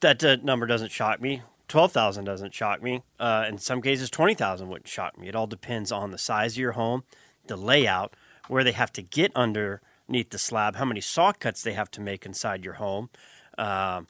that 0.00 0.22
uh, 0.22 0.36
number 0.42 0.66
doesn't 0.66 0.92
shock 0.92 1.20
me. 1.20 1.42
Twelve 1.68 1.92
thousand 1.92 2.24
doesn't 2.24 2.54
shock 2.54 2.82
me. 2.82 3.02
Uh, 3.18 3.46
in 3.48 3.58
some 3.58 3.82
cases, 3.82 4.10
twenty 4.10 4.34
thousand 4.34 4.68
wouldn't 4.68 4.88
shock 4.88 5.18
me. 5.18 5.28
It 5.28 5.34
all 5.34 5.46
depends 5.46 5.90
on 5.90 6.10
the 6.10 6.18
size 6.18 6.52
of 6.52 6.58
your 6.58 6.72
home, 6.72 7.04
the 7.46 7.56
layout, 7.56 8.14
where 8.48 8.62
they 8.62 8.72
have 8.72 8.92
to 8.92 9.02
get 9.02 9.32
underneath 9.34 10.30
the 10.30 10.38
slab, 10.38 10.76
how 10.76 10.84
many 10.84 11.00
saw 11.00 11.32
cuts 11.32 11.62
they 11.62 11.72
have 11.72 11.90
to 11.92 12.00
make 12.00 12.24
inside 12.26 12.64
your 12.64 12.74
home, 12.74 13.10
um, 13.58 14.06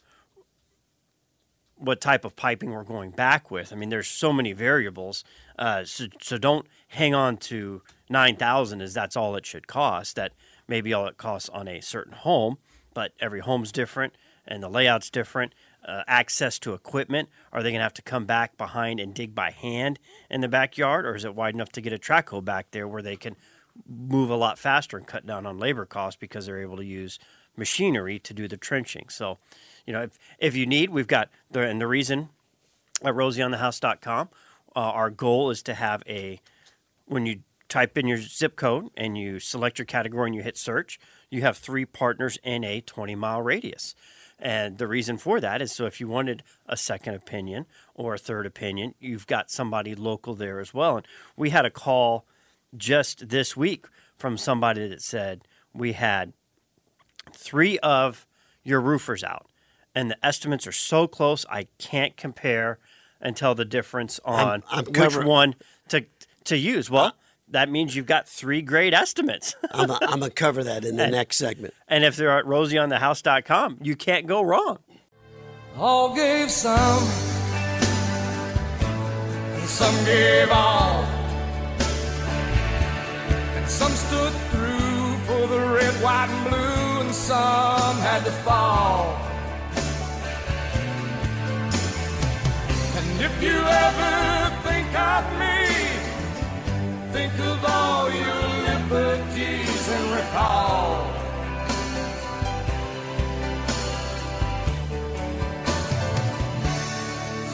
what 1.76 2.00
type 2.00 2.24
of 2.24 2.36
piping 2.36 2.72
we're 2.72 2.84
going 2.84 3.10
back 3.12 3.50
with. 3.50 3.72
I 3.72 3.76
mean, 3.76 3.88
there's 3.88 4.08
so 4.08 4.32
many 4.32 4.52
variables. 4.52 5.24
Uh, 5.58 5.84
so, 5.84 6.06
so 6.20 6.38
don't 6.38 6.66
hang 6.88 7.14
on 7.14 7.36
to 7.38 7.82
nine 8.10 8.36
thousand 8.36 8.82
as 8.82 8.92
that's 8.92 9.16
all 9.16 9.36
it 9.36 9.46
should 9.46 9.66
cost. 9.66 10.16
That 10.16 10.32
may 10.68 10.80
be 10.80 10.92
all 10.92 11.06
it 11.06 11.16
costs 11.16 11.48
on 11.48 11.68
a 11.68 11.80
certain 11.80 12.12
home, 12.14 12.58
but 12.94 13.12
every 13.20 13.40
home's 13.40 13.72
different 13.72 14.14
and 14.46 14.62
the 14.62 14.68
layout's 14.68 15.11
different. 15.11 15.54
Uh, 15.84 16.04
access 16.06 16.61
to 16.61 16.75
equipment. 16.75 17.28
Are 17.52 17.61
they 17.61 17.70
going 17.70 17.80
to 17.80 17.84
have 17.84 17.94
to 17.94 18.02
come 18.02 18.25
back 18.25 18.56
behind 18.56 19.00
and 19.00 19.12
dig 19.12 19.34
by 19.34 19.50
hand 19.50 19.99
in 20.30 20.40
the 20.40 20.46
backyard, 20.46 21.04
or 21.04 21.16
is 21.16 21.25
it 21.25 21.34
wide 21.34 21.54
enough 21.54 21.70
to 21.70 21.80
get 21.80 21.92
a 21.92 21.99
track 21.99 22.28
hoe 22.28 22.40
back 22.40 22.70
there 22.70 22.87
where 22.87 23.02
they 23.02 23.16
can 23.16 23.34
move 23.88 24.30
a 24.30 24.37
lot 24.37 24.61
faster 24.61 24.96
and 24.96 25.08
cut 25.08 25.26
down 25.26 25.44
on 25.44 25.58
labor 25.58 25.84
costs 25.84 26.16
because 26.20 26.46
they're 26.46 26.62
able 26.62 26.76
to 26.76 26.84
use 26.84 27.18
machinery 27.56 28.20
to 28.20 28.32
do 28.32 28.46
the 28.46 28.56
trenching? 28.56 29.08
So, 29.08 29.38
you 29.84 29.92
know, 29.92 30.02
if, 30.02 30.18
if 30.38 30.54
you 30.54 30.66
need, 30.66 30.90
we've 30.90 31.08
got 31.08 31.30
the 31.50 31.62
and 31.62 31.80
the 31.80 31.88
reason 31.88 32.28
at 33.02 33.14
rosieonthehouse.com, 33.14 34.28
uh, 34.76 34.78
our 34.78 35.11
goal 35.11 35.50
is 35.50 35.64
to 35.64 35.75
have 35.75 36.04
a 36.06 36.40
when 37.06 37.26
you 37.26 37.40
type 37.68 37.99
in 37.99 38.06
your 38.06 38.18
zip 38.18 38.54
code 38.54 38.90
and 38.96 39.18
you 39.18 39.40
select 39.40 39.78
your 39.80 39.87
category 39.87 40.28
and 40.28 40.37
you 40.37 40.42
hit 40.42 40.56
search, 40.56 41.00
you 41.32 41.40
have 41.40 41.56
three 41.56 41.86
partners 41.86 42.38
in 42.44 42.62
a 42.62 42.82
20 42.82 43.14
mile 43.14 43.40
radius. 43.40 43.94
And 44.38 44.76
the 44.76 44.86
reason 44.86 45.16
for 45.16 45.40
that 45.40 45.62
is 45.62 45.72
so 45.72 45.86
if 45.86 45.98
you 45.98 46.06
wanted 46.06 46.42
a 46.66 46.76
second 46.76 47.14
opinion 47.14 47.64
or 47.94 48.14
a 48.14 48.18
third 48.18 48.44
opinion, 48.44 48.94
you've 49.00 49.26
got 49.26 49.50
somebody 49.50 49.94
local 49.94 50.34
there 50.34 50.60
as 50.60 50.74
well. 50.74 50.98
And 50.98 51.06
we 51.36 51.50
had 51.50 51.64
a 51.64 51.70
call 51.70 52.26
just 52.76 53.30
this 53.30 53.56
week 53.56 53.86
from 54.18 54.36
somebody 54.36 54.86
that 54.88 55.00
said 55.00 55.42
we 55.72 55.92
had 55.92 56.32
three 57.32 57.78
of 57.78 58.26
your 58.62 58.80
roofers 58.80 59.24
out, 59.24 59.46
and 59.94 60.10
the 60.10 60.26
estimates 60.26 60.66
are 60.66 60.72
so 60.72 61.06
close 61.06 61.46
I 61.48 61.68
can't 61.78 62.16
compare 62.16 62.78
and 63.20 63.36
tell 63.36 63.54
the 63.54 63.64
difference 63.64 64.20
on 64.24 64.64
I'm 64.70 64.84
which 64.84 64.94
cover- 64.94 65.24
one 65.24 65.54
to 65.88 66.04
to 66.44 66.56
use. 66.56 66.90
Well, 66.90 67.16
that 67.52 67.71
means 67.71 67.94
you've 67.94 68.06
got 68.06 68.28
three 68.28 68.62
great 68.62 68.92
estimates. 68.94 69.54
I'm 69.71 69.87
going 69.88 70.21
to 70.21 70.30
cover 70.30 70.64
that 70.64 70.85
in 70.85 70.97
the 70.97 71.06
next 71.06 71.37
segment. 71.37 71.75
and 71.88 72.04
if 72.04 72.16
they're 72.16 72.37
at 72.37 72.44
rosieonthehouse.com, 72.44 73.78
you 73.82 73.94
can't 73.97 74.26
go 74.26 74.42
wrong. 74.42 74.78
All 75.76 76.14
gave 76.14 76.50
some, 76.50 77.02
and 78.82 79.68
some 79.68 80.04
gave 80.04 80.50
all, 80.50 81.02
and 83.56 83.68
some 83.68 83.92
stood 83.92 84.32
through 84.50 85.16
for 85.26 85.47
the 85.47 85.61
red, 85.75 85.94
white, 86.02 86.28
and 86.28 86.49
blue, 86.50 87.00
and 87.06 87.14
some 87.14 87.97
had 88.00 88.23
to 88.25 88.32
fall. 88.44 89.16
And 92.99 93.21
if 93.23 93.42
you 93.42 93.56
ever 93.56 94.62
think 94.68 94.88
of 94.99 95.38
me, 95.38 95.51
recall. 100.32 101.12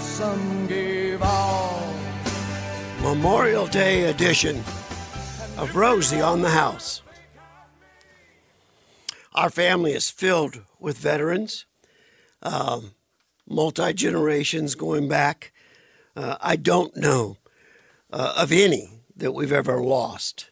Some 0.00 0.66
gave 0.66 1.22
all. 1.22 1.94
Memorial 3.02 3.66
Day 3.66 4.04
edition 4.04 4.62
of 5.56 5.74
Rosie 5.74 6.20
on 6.20 6.42
the 6.42 6.50
House. 6.50 7.02
Our 9.34 9.50
family 9.50 9.92
is 9.92 10.10
filled 10.10 10.62
with 10.80 10.98
veterans, 10.98 11.64
um, 12.42 12.92
multi 13.48 13.92
generations 13.92 14.74
going 14.74 15.08
back. 15.08 15.52
Uh, 16.16 16.36
I 16.40 16.56
don't 16.56 16.96
know 16.96 17.36
uh, 18.12 18.34
of 18.36 18.50
any 18.50 19.02
that 19.16 19.32
we've 19.32 19.52
ever 19.52 19.80
lost, 19.80 20.50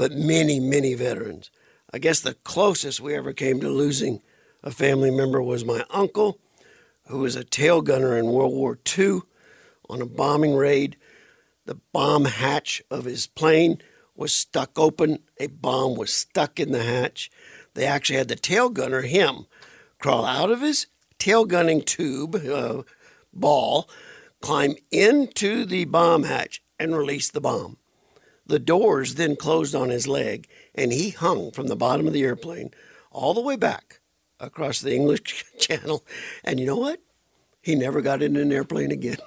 but 0.00 0.12
many, 0.12 0.58
many 0.58 0.94
veterans. 0.94 1.50
I 1.92 1.98
guess 1.98 2.20
the 2.20 2.32
closest 2.32 3.02
we 3.02 3.14
ever 3.14 3.34
came 3.34 3.60
to 3.60 3.68
losing 3.68 4.22
a 4.62 4.70
family 4.70 5.10
member 5.10 5.42
was 5.42 5.62
my 5.62 5.84
uncle, 5.90 6.38
who 7.08 7.18
was 7.18 7.36
a 7.36 7.44
tail 7.44 7.82
gunner 7.82 8.16
in 8.16 8.32
World 8.32 8.54
War 8.54 8.78
II 8.98 9.20
on 9.90 10.00
a 10.00 10.06
bombing 10.06 10.54
raid. 10.54 10.96
The 11.66 11.78
bomb 11.92 12.24
hatch 12.24 12.82
of 12.90 13.04
his 13.04 13.26
plane 13.26 13.82
was 14.16 14.32
stuck 14.34 14.78
open. 14.78 15.18
A 15.38 15.48
bomb 15.48 15.96
was 15.96 16.14
stuck 16.14 16.58
in 16.58 16.72
the 16.72 16.82
hatch. 16.82 17.30
They 17.74 17.84
actually 17.84 18.16
had 18.16 18.28
the 18.28 18.36
tail 18.36 18.70
gunner, 18.70 19.02
him, 19.02 19.44
crawl 19.98 20.24
out 20.24 20.50
of 20.50 20.62
his 20.62 20.86
tail 21.18 21.44
gunning 21.44 21.82
tube 21.82 22.36
uh, 22.36 22.84
ball, 23.34 23.86
climb 24.40 24.76
into 24.90 25.66
the 25.66 25.84
bomb 25.84 26.22
hatch, 26.22 26.62
and 26.78 26.96
release 26.96 27.30
the 27.30 27.42
bomb. 27.42 27.76
The 28.50 28.58
doors 28.58 29.14
then 29.14 29.36
closed 29.36 29.76
on 29.76 29.90
his 29.90 30.08
leg, 30.08 30.48
and 30.74 30.92
he 30.92 31.10
hung 31.10 31.52
from 31.52 31.68
the 31.68 31.76
bottom 31.76 32.08
of 32.08 32.12
the 32.12 32.24
airplane 32.24 32.72
all 33.12 33.32
the 33.32 33.40
way 33.40 33.54
back 33.54 34.00
across 34.40 34.80
the 34.80 34.92
English 34.92 35.44
Channel. 35.58 36.04
And 36.42 36.58
you 36.58 36.66
know 36.66 36.76
what? 36.76 37.00
He 37.62 37.76
never 37.76 38.00
got 38.00 38.22
in 38.22 38.34
an 38.34 38.50
airplane 38.50 38.90
again. 38.90 39.18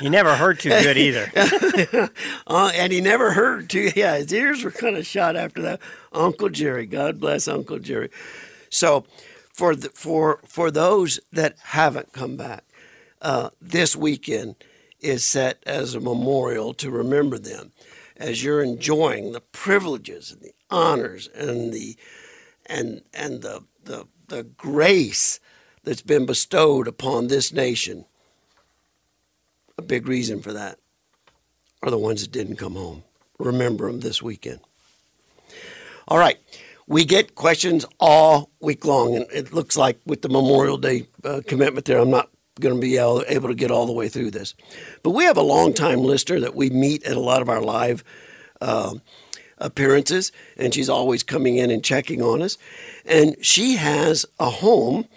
You 0.00 0.08
never 0.08 0.36
heard 0.36 0.58
too 0.58 0.70
good 0.70 0.96
either. 0.96 1.30
Uh, 2.46 2.70
and 2.74 2.92
he 2.92 3.00
never 3.00 3.32
heard 3.32 3.70
too. 3.70 3.90
Yeah, 3.94 4.16
his 4.16 4.32
ears 4.32 4.64
were 4.64 4.70
kind 4.70 4.96
of 4.96 5.06
shot 5.06 5.36
after 5.36 5.62
that. 5.62 5.80
Uncle 6.12 6.48
Jerry, 6.48 6.86
God 6.86 7.20
bless 7.20 7.46
Uncle 7.46 7.78
Jerry. 7.78 8.10
So, 8.68 9.04
for 9.52 9.74
the, 9.76 9.88
for 9.90 10.40
for 10.46 10.70
those 10.70 11.20
that 11.32 11.56
haven't 11.62 12.12
come 12.12 12.36
back, 12.36 12.64
uh, 13.22 13.50
this 13.60 13.96
weekend 13.96 14.56
is 15.02 15.24
set 15.24 15.62
as 15.66 15.94
a 15.94 16.00
memorial 16.00 16.72
to 16.74 16.90
remember 16.90 17.38
them, 17.38 17.72
as 18.16 18.42
you're 18.42 18.62
enjoying 18.62 19.32
the 19.32 19.40
privileges 19.40 20.30
and 20.30 20.40
the 20.40 20.52
honors 20.70 21.28
and 21.34 21.72
the 21.72 21.96
and 22.66 23.02
and 23.12 23.42
the 23.42 23.64
the, 23.84 24.06
the 24.28 24.44
grace 24.44 25.40
that's 25.84 26.02
been 26.02 26.26
bestowed 26.26 26.86
upon 26.86 27.26
this 27.26 27.52
nation. 27.52 28.04
A 29.76 29.82
big 29.82 30.06
reason 30.06 30.40
for 30.40 30.52
that. 30.52 30.78
are 31.82 31.90
the 31.90 31.98
ones 31.98 32.22
that 32.22 32.30
didn't 32.30 32.56
come 32.56 32.74
home. 32.74 33.02
Remember 33.38 33.86
them 33.86 34.00
this 34.00 34.22
weekend. 34.22 34.60
All 36.06 36.18
right. 36.18 36.38
We 36.86 37.04
get 37.04 37.34
questions 37.34 37.86
all 37.98 38.50
week 38.60 38.84
long, 38.84 39.16
and 39.16 39.26
it 39.32 39.52
looks 39.52 39.76
like 39.76 39.98
with 40.04 40.22
the 40.22 40.28
Memorial 40.28 40.76
Day 40.76 41.06
uh, 41.24 41.40
commitment 41.46 41.86
there, 41.86 41.98
I'm 41.98 42.10
not 42.10 42.30
going 42.60 42.74
to 42.74 42.80
be 42.80 42.98
able, 42.98 43.22
to 43.22 43.54
get 43.54 43.70
all 43.70 43.86
the 43.86 43.92
way 43.92 44.08
through 44.08 44.30
this. 44.30 44.54
But 45.02 45.10
we 45.10 45.24
have 45.24 45.36
a 45.36 45.42
long-time 45.42 46.00
listener 46.00 46.40
that 46.40 46.54
we 46.54 46.70
meet 46.70 47.02
at 47.04 47.16
a 47.16 47.20
lot 47.20 47.42
of 47.42 47.48
our 47.48 47.62
live 47.62 48.04
uh, 48.60 48.94
appearances, 49.58 50.32
and 50.56 50.74
she's 50.74 50.88
always 50.88 51.22
coming 51.22 51.56
in 51.56 51.70
and 51.70 51.82
checking 51.82 52.20
on 52.20 52.42
us. 52.42 52.58
And 53.04 53.36
she 53.44 53.76
has 53.76 54.26
a 54.38 54.50
home 54.50 55.08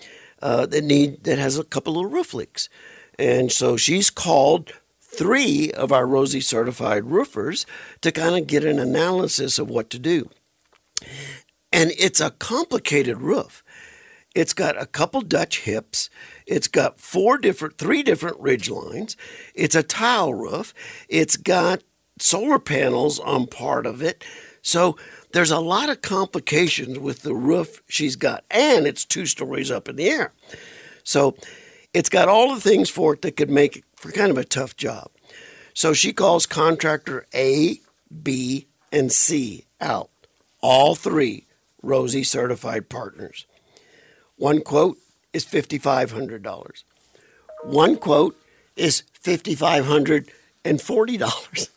uh, 0.41 0.65
that 0.67 0.83
need 0.83 1.23
that 1.23 1.39
has 1.39 1.57
a 1.57 1.63
couple 1.63 1.99
of 1.99 2.11
roof 2.11 2.33
leaks, 2.33 2.69
and 3.17 3.51
so 3.51 3.77
she's 3.77 4.09
called 4.09 4.73
three 5.01 5.71
of 5.71 5.91
our 5.91 6.05
Rosie 6.05 6.41
certified 6.41 7.05
roofers 7.05 7.65
to 8.01 8.11
kind 8.11 8.35
of 8.35 8.47
get 8.47 8.65
an 8.65 8.79
analysis 8.79 9.57
of 9.57 9.69
what 9.69 9.89
to 9.89 9.99
do. 9.99 10.29
And 11.71 11.91
it's 11.97 12.19
a 12.19 12.31
complicated 12.31 13.21
roof. 13.21 13.63
It's 14.35 14.53
got 14.53 14.81
a 14.81 14.85
couple 14.85 15.21
Dutch 15.21 15.61
hips. 15.61 16.09
It's 16.45 16.67
got 16.67 16.99
four 16.99 17.37
different, 17.37 17.77
three 17.77 18.03
different 18.03 18.39
ridge 18.39 18.69
lines. 18.69 19.17
It's 19.53 19.75
a 19.75 19.83
tile 19.83 20.33
roof. 20.33 20.73
It's 21.09 21.37
got 21.37 21.83
solar 22.19 22.59
panels 22.59 23.19
on 23.19 23.47
part 23.47 23.85
of 23.85 24.01
it. 24.01 24.23
So 24.61 24.97
there's 25.31 25.51
a 25.51 25.59
lot 25.59 25.89
of 25.89 26.01
complications 26.01 26.97
with 26.97 27.21
the 27.21 27.35
roof 27.35 27.83
she's 27.87 28.15
got, 28.15 28.43
and 28.49 28.87
it's 28.87 29.05
two 29.05 29.25
stories 29.25 29.69
up 29.69 29.87
in 29.87 29.95
the 29.95 30.09
air. 30.09 30.33
So 31.03 31.35
it's 31.93 32.09
got 32.09 32.27
all 32.27 32.53
the 32.53 32.61
things 32.61 32.89
for 32.89 33.13
it 33.13 33.21
that 33.21 33.37
could 33.37 33.49
make 33.49 33.77
it 33.77 33.83
for 33.95 34.11
kind 34.11 34.31
of 34.31 34.37
a 34.37 34.43
tough 34.43 34.75
job. 34.75 35.11
So 35.73 35.93
she 35.93 36.13
calls 36.13 36.45
contractor 36.45 37.27
A, 37.33 37.79
B, 38.23 38.67
and 38.91 39.11
C 39.11 39.65
out, 39.81 40.09
all 40.61 40.95
three 40.95 41.45
Rosie 41.83 42.23
certified 42.23 42.89
partners. 42.89 43.45
One 44.37 44.61
quote 44.61 44.97
is 45.35 45.45
$5,500. 45.45 46.83
One 47.63 47.97
quote 47.97 48.35
is 48.75 49.03
$5,540. 49.23 50.29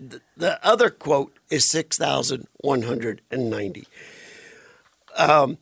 the, 0.00 0.20
the 0.36 0.66
other 0.66 0.90
quote 0.90 1.32
is 1.50 1.68
6190 1.68 3.86
um, 5.16 5.58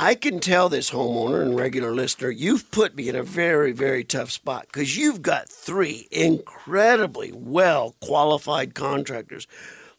I 0.00 0.14
can 0.14 0.40
tell 0.40 0.68
this 0.68 0.90
homeowner 0.90 1.42
and 1.42 1.56
regular 1.56 1.92
listener, 1.92 2.30
you've 2.30 2.70
put 2.70 2.94
me 2.94 3.08
in 3.08 3.16
a 3.16 3.22
very, 3.22 3.72
very 3.72 4.04
tough 4.04 4.30
spot 4.30 4.66
because 4.66 4.96
you've 4.96 5.22
got 5.22 5.48
three 5.48 6.06
incredibly 6.10 7.32
well 7.32 7.94
qualified 8.00 8.74
contractors 8.74 9.46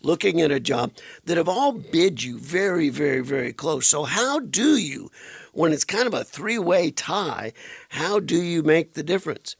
looking 0.01 0.41
at 0.41 0.51
a 0.51 0.59
job 0.59 0.93
that 1.25 1.37
have 1.37 1.49
all 1.49 1.73
bid 1.73 2.23
you 2.23 2.39
very, 2.39 2.89
very, 2.89 3.21
very 3.21 3.51
close. 3.51 3.87
So, 3.87 4.03
how 4.03 4.39
do 4.39 4.77
you, 4.77 5.11
when 5.53 5.73
it's 5.73 5.83
kind 5.83 6.07
of 6.07 6.13
a 6.13 6.23
three 6.23 6.59
way 6.59 6.91
tie, 6.91 7.53
how 7.89 8.19
do 8.19 8.41
you 8.41 8.63
make 8.63 8.93
the 8.93 9.03
difference? 9.03 9.55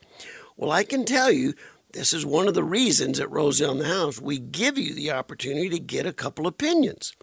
Well, 0.58 0.72
I 0.72 0.84
can 0.84 1.06
tell 1.06 1.32
you 1.32 1.54
this 1.92 2.14
is 2.14 2.26
one 2.26 2.48
of 2.48 2.54
the 2.54 2.64
reasons 2.64 3.20
at 3.20 3.32
Rosie 3.32 3.66
on 3.66 3.80
the 3.80 3.88
House 3.88 4.20
we 4.20 4.40
give 4.40 4.78
you 4.78 4.94
the 4.94 5.12
opportunity 5.12 5.70
to 5.70 5.80
get 5.80 6.06
a 6.06 6.14
couple 6.14 6.48
opinions. 6.48 7.16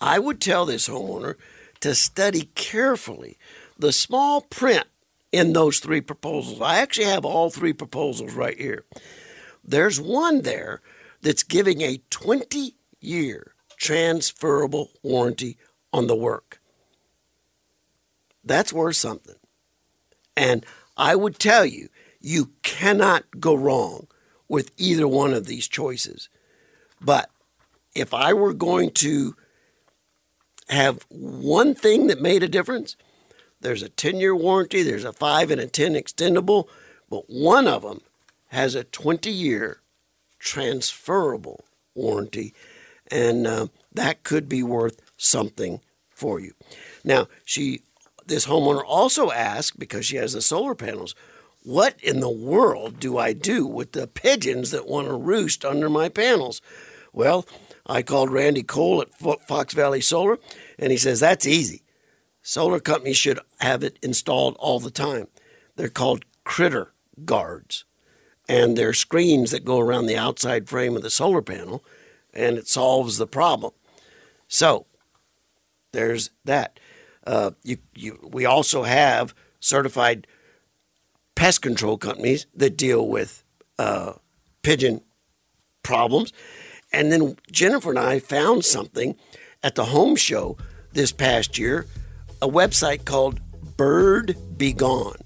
I 0.00 0.18
would 0.18 0.40
tell 0.40 0.66
this 0.66 0.88
homeowner 0.88 1.36
to 1.80 1.94
study 1.94 2.50
carefully 2.54 3.38
the 3.78 3.92
small 3.92 4.42
print 4.42 4.86
in 5.30 5.52
those 5.52 5.80
three 5.80 6.00
proposals. 6.00 6.60
I 6.60 6.78
actually 6.78 7.06
have 7.06 7.24
all 7.24 7.50
three 7.50 7.72
proposals 7.72 8.34
right 8.34 8.58
here. 8.58 8.84
There's 9.64 10.00
one 10.00 10.42
there 10.42 10.82
that's 11.22 11.42
giving 11.42 11.80
a 11.80 12.00
20 12.10 12.74
year 13.00 13.54
transferable 13.76 14.90
warranty 15.02 15.56
on 15.92 16.06
the 16.06 16.16
work. 16.16 16.60
That's 18.44 18.72
worth 18.72 18.96
something. 18.96 19.36
And 20.36 20.64
I 20.96 21.14
would 21.16 21.38
tell 21.38 21.64
you, 21.64 21.88
you 22.20 22.50
cannot 22.62 23.24
go 23.40 23.54
wrong 23.54 24.06
with 24.48 24.70
either 24.76 25.08
one 25.08 25.32
of 25.34 25.46
these 25.46 25.68
choices. 25.68 26.28
But 27.00 27.30
if 27.94 28.14
I 28.14 28.32
were 28.32 28.54
going 28.54 28.90
to 28.92 29.34
have 30.68 31.04
one 31.08 31.74
thing 31.74 32.06
that 32.06 32.20
made 32.20 32.42
a 32.42 32.48
difference, 32.48 32.96
there's 33.60 33.82
a 33.82 33.88
10 33.88 34.16
year 34.16 34.34
warranty, 34.34 34.82
there's 34.82 35.04
a 35.04 35.12
5 35.12 35.50
and 35.50 35.60
a 35.60 35.66
10 35.66 35.94
extendable, 35.94 36.68
but 37.08 37.24
one 37.28 37.66
of 37.66 37.82
them 37.82 38.00
has 38.48 38.74
a 38.74 38.84
20 38.84 39.30
year 39.30 39.80
transferable 40.38 41.64
warranty, 41.94 42.52
and 43.10 43.46
uh, 43.46 43.66
that 43.92 44.24
could 44.24 44.48
be 44.48 44.62
worth 44.62 45.00
something 45.16 45.80
for 46.10 46.40
you. 46.40 46.52
Now, 47.04 47.28
she, 47.44 47.82
this 48.26 48.46
homeowner 48.46 48.82
also 48.86 49.30
asked 49.30 49.78
because 49.78 50.06
she 50.06 50.16
has 50.16 50.32
the 50.32 50.42
solar 50.42 50.74
panels, 50.74 51.14
what 51.62 52.00
in 52.02 52.20
the 52.20 52.30
world 52.30 52.98
do 52.98 53.18
I 53.18 53.32
do 53.32 53.66
with 53.66 53.92
the 53.92 54.06
pigeons 54.06 54.70
that 54.70 54.88
want 54.88 55.08
to 55.08 55.14
roost 55.14 55.64
under 55.64 55.88
my 55.88 56.08
panels? 56.08 56.60
Well, 57.12 57.46
I 57.86 58.02
called 58.02 58.30
Randy 58.30 58.62
Cole 58.62 59.02
at 59.02 59.14
Fox 59.46 59.74
Valley 59.74 60.00
Solar, 60.00 60.38
and 60.78 60.90
he 60.90 60.98
says 60.98 61.20
that's 61.20 61.46
easy. 61.46 61.82
Solar 62.42 62.80
companies 62.80 63.16
should 63.16 63.38
have 63.60 63.84
it 63.84 63.98
installed 64.02 64.56
all 64.58 64.80
the 64.80 64.90
time. 64.90 65.28
They're 65.76 65.88
called 65.88 66.24
critter 66.44 66.92
guards 67.24 67.84
and 68.48 68.76
they're 68.76 68.92
screens 68.92 69.50
that 69.50 69.64
go 69.64 69.78
around 69.78 70.06
the 70.06 70.16
outside 70.16 70.68
frame 70.68 70.96
of 70.96 71.02
the 71.02 71.10
solar 71.10 71.42
panel, 71.42 71.84
and 72.32 72.58
it 72.58 72.68
solves 72.68 73.16
the 73.16 73.26
problem. 73.26 73.72
So 74.48 74.86
there's 75.92 76.30
that. 76.44 76.78
Uh, 77.26 77.52
you, 77.62 77.78
you, 77.94 78.18
we 78.32 78.44
also 78.44 78.82
have 78.82 79.34
certified 79.60 80.26
pest 81.34 81.62
control 81.62 81.96
companies 81.96 82.46
that 82.54 82.76
deal 82.76 83.06
with 83.06 83.42
uh, 83.78 84.14
pigeon 84.62 85.00
problems. 85.82 86.32
And 86.92 87.10
then 87.10 87.36
Jennifer 87.50 87.90
and 87.90 87.98
I 87.98 88.18
found 88.18 88.64
something 88.64 89.16
at 89.62 89.74
the 89.74 89.86
home 89.86 90.16
show 90.16 90.56
this 90.92 91.12
past 91.12 91.58
year, 91.58 91.86
a 92.40 92.48
website 92.48 93.04
called 93.04 93.40
Bird 93.76 94.36
Be 94.58 94.72
Gone 94.72 95.16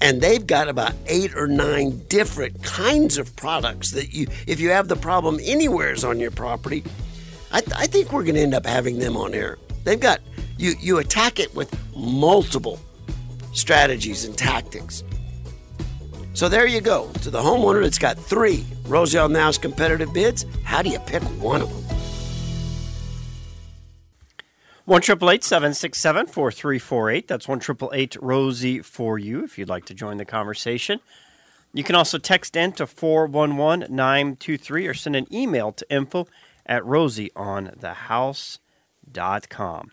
and 0.00 0.20
they've 0.20 0.46
got 0.46 0.68
about 0.68 0.94
eight 1.06 1.34
or 1.36 1.46
nine 1.46 2.02
different 2.08 2.62
kinds 2.62 3.18
of 3.18 3.34
products 3.36 3.90
that 3.92 4.12
you 4.12 4.26
if 4.46 4.60
you 4.60 4.70
have 4.70 4.88
the 4.88 4.96
problem 4.96 5.38
anywheres 5.42 6.04
on 6.04 6.18
your 6.18 6.30
property 6.30 6.82
i, 7.52 7.60
th- 7.60 7.76
I 7.76 7.86
think 7.86 8.12
we're 8.12 8.24
going 8.24 8.36
to 8.36 8.40
end 8.40 8.54
up 8.54 8.66
having 8.66 8.98
them 8.98 9.16
on 9.16 9.34
air 9.34 9.58
they've 9.90 9.98
got 9.98 10.20
you 10.56 10.74
you 10.80 10.98
attack 10.98 11.40
it 11.40 11.52
with 11.54 11.74
multiple 11.96 12.78
strategies 13.52 14.24
and 14.24 14.38
tactics 14.38 15.02
so 16.32 16.48
there 16.48 16.66
you 16.66 16.80
go 16.80 17.10
to 17.22 17.30
the 17.30 17.40
homeowner 17.40 17.82
that's 17.82 17.98
got 17.98 18.16
three 18.16 18.64
Roselle 18.86 19.28
Now's 19.28 19.58
competitive 19.58 20.12
bids 20.12 20.46
how 20.62 20.80
do 20.80 20.90
you 20.90 21.00
pick 21.00 21.22
one 21.42 21.60
of 21.60 21.68
them 21.68 21.96
One 24.84 25.02
triple 25.02 25.30
eight 25.30 25.44
seven 25.44 25.74
six 25.74 25.98
seven 25.98 26.26
four 26.26 26.50
three 26.50 26.80
four 26.80 27.10
eight. 27.10 27.28
That's 27.28 27.46
one 27.46 27.60
triple 27.60 27.92
eight 27.94 28.16
Rosie 28.20 28.80
for 28.82 29.20
you 29.20 29.44
if 29.44 29.56
you'd 29.56 29.68
like 29.68 29.84
to 29.84 29.94
join 29.94 30.16
the 30.16 30.24
conversation. 30.24 30.98
You 31.72 31.84
can 31.84 31.94
also 31.94 32.18
text 32.18 32.56
in 32.56 32.72
to 32.72 32.88
411 32.88 33.94
923 33.94 34.88
or 34.88 34.94
send 34.94 35.14
an 35.14 35.32
email 35.32 35.70
to 35.70 35.86
info 35.88 36.26
at 36.66 36.84
rosieonthehouse.com. 39.12 39.92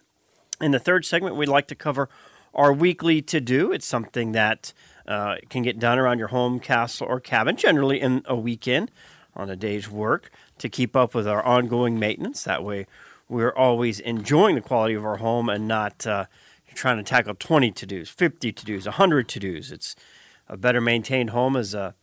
In 0.59 0.71
the 0.71 0.79
third 0.79 1.05
segment, 1.05 1.35
we'd 1.35 1.47
like 1.47 1.67
to 1.67 1.75
cover 1.75 2.09
our 2.53 2.73
weekly 2.73 3.21
to 3.21 3.39
do. 3.39 3.71
It's 3.71 3.85
something 3.85 4.31
that 4.31 4.73
uh, 5.07 5.35
can 5.49 5.61
get 5.61 5.79
done 5.79 5.99
around 5.99 6.19
your 6.19 6.29
home, 6.29 6.59
castle, 6.59 7.07
or 7.07 7.19
cabin, 7.19 7.55
generally 7.55 8.01
in 8.01 8.23
a 8.25 8.35
weekend 8.35 8.91
on 9.35 9.49
a 9.49 9.55
day's 9.55 9.89
work 9.89 10.31
to 10.57 10.67
keep 10.67 10.95
up 10.95 11.13
with 11.13 11.27
our 11.27 11.43
ongoing 11.43 11.99
maintenance. 11.99 12.43
That 12.43 12.63
way, 12.63 12.87
we're 13.29 13.53
always 13.53 13.99
enjoying 13.99 14.55
the 14.55 14.61
quality 14.61 14.95
of 14.95 15.05
our 15.05 15.17
home 15.17 15.47
and 15.49 15.67
not 15.67 16.07
uh, 16.07 16.25
trying 16.73 16.97
to 16.97 17.03
tackle 17.03 17.35
20 17.35 17.71
to 17.71 17.85
dos, 17.85 18.09
50 18.09 18.51
to 18.51 18.65
dos, 18.65 18.85
100 18.85 19.27
to 19.29 19.39
dos. 19.39 19.71
It's 19.71 19.95
a 20.49 20.57
better 20.57 20.81
maintained 20.81 21.29
home 21.31 21.55
is 21.55 21.75
a 21.75 21.93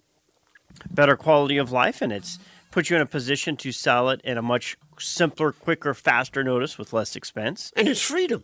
better 0.90 1.16
quality 1.16 1.56
of 1.56 1.72
life, 1.72 2.00
and 2.00 2.12
it's 2.12 2.38
put 2.74 2.90
you 2.90 2.96
in 2.96 3.02
a 3.02 3.06
position 3.06 3.56
to 3.56 3.70
sell 3.70 4.10
it 4.10 4.20
in 4.24 4.36
a 4.36 4.42
much 4.42 4.76
simpler, 4.98 5.52
quicker, 5.52 5.94
faster 5.94 6.42
notice 6.42 6.76
with 6.76 6.92
less 6.92 7.14
expense. 7.14 7.72
And 7.76 7.86
it's 7.86 8.02
freedom. 8.02 8.42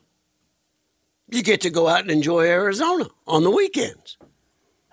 You 1.28 1.42
get 1.42 1.60
to 1.62 1.70
go 1.70 1.88
out 1.88 2.02
and 2.02 2.12
enjoy 2.12 2.46
Arizona 2.46 3.08
on 3.26 3.42
the 3.42 3.50
weekends. 3.50 4.18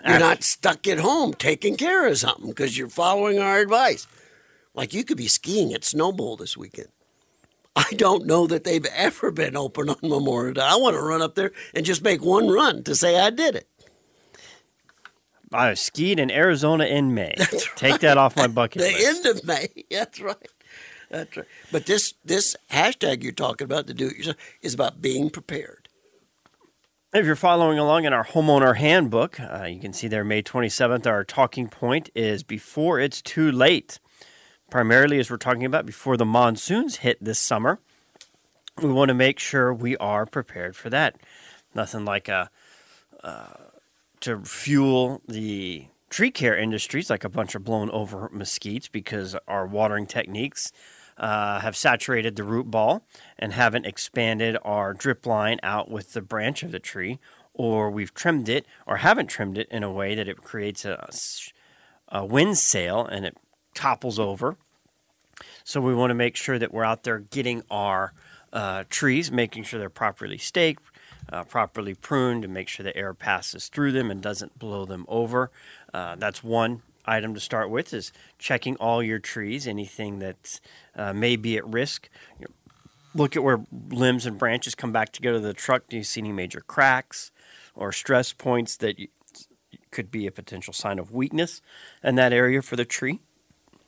You're 0.06 0.18
not 0.18 0.44
stuck 0.44 0.88
at 0.88 0.98
home 0.98 1.36
taking 1.36 1.76
care 1.76 2.08
of 2.08 2.18
something 2.18 2.48
because 2.48 2.80
you're 2.80 2.90
following 2.90 3.38
our 3.38 3.60
advice. 3.60 4.08
Like 4.74 4.96
you 4.96 5.04
could 5.04 5.18
be 5.18 5.28
skiing 5.28 5.72
at 5.72 5.82
Snowbowl 5.82 6.40
this 6.40 6.58
weekend. 6.58 6.90
I 7.76 7.94
don't 7.96 8.26
know 8.26 8.48
that 8.48 8.64
they've 8.64 8.86
ever 8.86 9.30
been 9.30 9.56
open 9.56 9.90
on 9.90 9.98
Memorial 10.02 10.56
Day. 10.56 10.62
I 10.62 10.78
want 10.78 10.96
to 10.96 11.02
run 11.02 11.22
up 11.22 11.36
there 11.36 11.52
and 11.76 11.86
just 11.86 12.02
make 12.02 12.24
one 12.24 12.50
run 12.50 12.84
to 12.86 12.96
say 12.96 13.20
I 13.20 13.30
did 13.30 13.56
it. 13.56 13.68
I 15.54 15.74
skied 15.76 16.20
in 16.20 16.30
Arizona 16.30 16.86
in 16.86 17.14
May. 17.14 17.36
Take 17.76 18.02
that 18.02 18.18
off 18.18 18.36
my 18.36 18.48
bucket 18.48 18.82
the 18.82 18.90
list. 18.90 19.26
end 19.26 19.38
of 19.38 19.46
May. 19.46 19.68
That's 19.92 20.20
right. 20.20 20.50
That's 21.10 21.38
right. 21.38 21.46
But 21.72 21.86
this 21.86 22.14
this 22.26 22.56
hashtag 22.72 23.24
you're 23.24 23.32
talking 23.32 23.66
about, 23.66 23.88
the 23.88 23.94
do 23.94 24.08
it 24.08 24.18
yourself, 24.18 24.38
is 24.62 24.74
about 24.74 25.02
being 25.02 25.30
prepared. 25.30 25.88
If 27.14 27.26
you're 27.26 27.38
following 27.38 27.80
along 27.80 28.04
in 28.04 28.12
our 28.12 28.26
homeowner 28.26 28.76
handbook, 28.76 29.40
uh, 29.40 29.64
you 29.64 29.80
can 29.80 29.94
see 29.94 30.10
there 30.10 30.26
May 30.26 30.44
27th, 30.44 31.08
our 31.08 31.24
talking 31.24 31.70
point 31.70 32.10
is 32.14 32.44
before 32.44 33.00
it's 33.00 33.22
too 33.22 33.50
late. 33.50 34.00
Primarily, 34.70 35.18
as 35.18 35.32
we're 35.32 35.38
talking 35.38 35.64
about 35.64 35.86
before 35.86 36.18
the 36.18 36.26
monsoons 36.26 36.98
hit 36.98 37.24
this 37.24 37.40
summer, 37.40 37.80
we 38.82 38.92
want 38.92 39.08
to 39.08 39.16
make 39.16 39.40
sure 39.40 39.74
we 39.74 39.96
are 39.98 40.26
prepared 40.26 40.76
for 40.76 40.90
that. 40.90 41.16
Nothing 41.74 42.04
like 42.04 42.28
a, 42.28 42.50
uh, 43.24 43.54
to 44.22 44.42
fuel 44.42 45.22
the 45.28 45.88
tree 46.10 46.32
care 46.32 46.58
industries 46.58 47.10
like 47.10 47.24
a 47.24 47.30
bunch 47.30 47.56
of 47.56 47.64
blown 47.64 47.90
over 47.92 48.30
mesquites 48.30 48.90
because 48.92 49.36
our 49.48 49.66
watering 49.66 50.06
techniques 50.06 50.72
uh, 51.18 51.60
have 51.60 51.76
saturated 51.76 52.36
the 52.36 52.44
root 52.44 52.70
ball 52.70 53.06
and 53.38 53.54
haven't 53.54 53.86
expanded 53.86 54.58
our 54.64 54.94
drip 54.94 55.26
line 55.26 55.60
out 55.64 55.90
with 55.90 56.14
the 56.14 56.22
branch 56.22 56.64
of 56.64 56.72
the 56.72 56.80
tree, 56.80 57.20
or 57.54 57.90
we've 57.90 58.14
trimmed 58.14 58.48
it 58.48 58.66
or 58.86 58.98
haven't 58.98 59.28
trimmed 59.28 59.58
it 59.58 59.68
in 59.72 59.84
a 59.84 59.92
way 59.92 60.16
that 60.16 60.28
it 60.28 60.38
creates 60.44 60.86
a, 60.86 61.10
a 62.10 62.26
wind 62.26 62.58
sail 62.58 63.06
and 63.06 63.26
it 63.26 63.36
topples 63.74 64.20
over. 64.20 64.58
So 65.64 65.82
we 65.82 65.94
want 65.94 66.12
to 66.12 66.16
make 66.16 66.36
sure 66.36 66.58
that 66.58 66.74
we're 66.74 66.84
out 66.84 67.04
there 67.04 67.20
getting 67.20 67.64
our 67.70 68.14
uh, 68.54 68.86
trees, 68.90 69.32
making 69.32 69.64
sure 69.64 69.80
they're 69.80 69.90
properly 69.90 70.38
staked, 70.38 70.84
uh, 71.32 71.44
properly 71.44 71.94
pruned, 71.94 72.44
and 72.44 72.54
make 72.54 72.68
sure 72.68 72.84
the 72.84 72.96
air 72.96 73.14
passes 73.14 73.68
through 73.68 73.92
them 73.92 74.12
and 74.12 74.22
doesn't 74.22 74.58
blow 74.58 74.86
them 74.86 75.06
over. 75.08 75.52
Uh, 75.94 76.16
that's 76.16 76.44
one 76.44 76.82
item 77.06 77.34
to 77.34 77.40
start 77.40 77.70
with 77.70 77.94
is 77.94 78.12
checking 78.38 78.76
all 78.76 79.02
your 79.02 79.20
trees, 79.20 79.66
anything 79.68 80.20
that 80.20 80.60
uh, 80.96 81.14
may 81.14 81.36
be 81.36 81.58
at 81.58 81.66
risk. 81.66 82.10
You 82.40 82.46
know, 82.46 82.72
look 83.16 83.36
at 83.36 83.44
where 83.44 83.62
limbs 83.90 84.26
and 84.26 84.38
branches 84.38 84.76
come 84.76 84.92
back 84.92 85.12
together 85.12 85.40
to 85.40 85.46
the 85.46 85.54
truck. 85.54 85.88
Do 85.88 85.98
you 85.98 86.04
see 86.04 86.22
any 86.22 86.32
major 86.32 86.62
cracks 86.62 87.32
or 87.76 87.92
stress 87.92 88.34
points 88.34 88.78
that 88.78 89.00
you, 89.00 89.08
could 89.90 90.12
be 90.12 90.28
a 90.28 90.32
potential 90.32 90.74
sign 90.74 91.00
of 91.00 91.12
weakness 91.12 91.62
in 92.04 92.16
that 92.16 92.34
area 92.34 92.62
for 92.62 92.76
the 92.76 92.86
tree? 92.86 93.22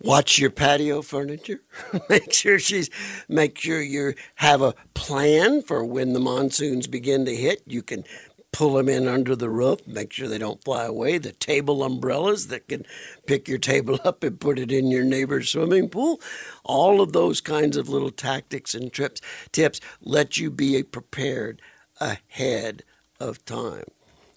Watch 0.02 0.40
your 0.40 0.50
patio 0.50 1.02
furniture. 1.02 1.62
make 2.10 2.32
sure 2.32 2.58
she's 2.58 2.90
make 3.28 3.60
sure 3.60 3.82
you 3.82 4.14
have 4.36 4.62
a 4.62 4.74
plan 4.94 5.62
for 5.62 5.84
when 5.84 6.14
the 6.14 6.22
monsoons 6.22 6.88
begin 6.88 7.26
to 7.26 7.36
hit. 7.36 7.64
You 7.66 7.84
can 7.84 8.06
pull 8.54 8.74
them 8.74 8.88
in 8.88 9.08
under 9.08 9.36
the 9.36 9.50
roof, 9.50 9.86
make 9.86 10.14
sure 10.14 10.28
they 10.28 10.38
don't 10.38 10.64
fly 10.64 10.86
away. 10.86 11.18
The 11.18 11.34
table 11.34 11.84
umbrellas 11.84 12.48
that 12.48 12.70
can 12.70 12.86
pick 13.26 13.50
your 13.50 13.58
table 13.58 14.00
up 14.06 14.24
and 14.24 14.40
put 14.40 14.58
it 14.58 14.72
in 14.72 14.88
your 14.88 15.04
neighbor's 15.04 15.50
swimming 15.50 15.90
pool. 15.90 16.22
All 16.64 17.02
of 17.02 17.12
those 17.12 17.42
kinds 17.42 17.76
of 17.76 17.90
little 17.90 18.12
tactics 18.12 18.74
and 18.74 18.94
trips 18.94 19.20
tips 19.52 19.82
let 20.02 20.38
you 20.38 20.50
be 20.50 20.82
prepared 20.82 21.62
ahead 22.00 22.84
of 23.20 23.44
time. 23.44 23.86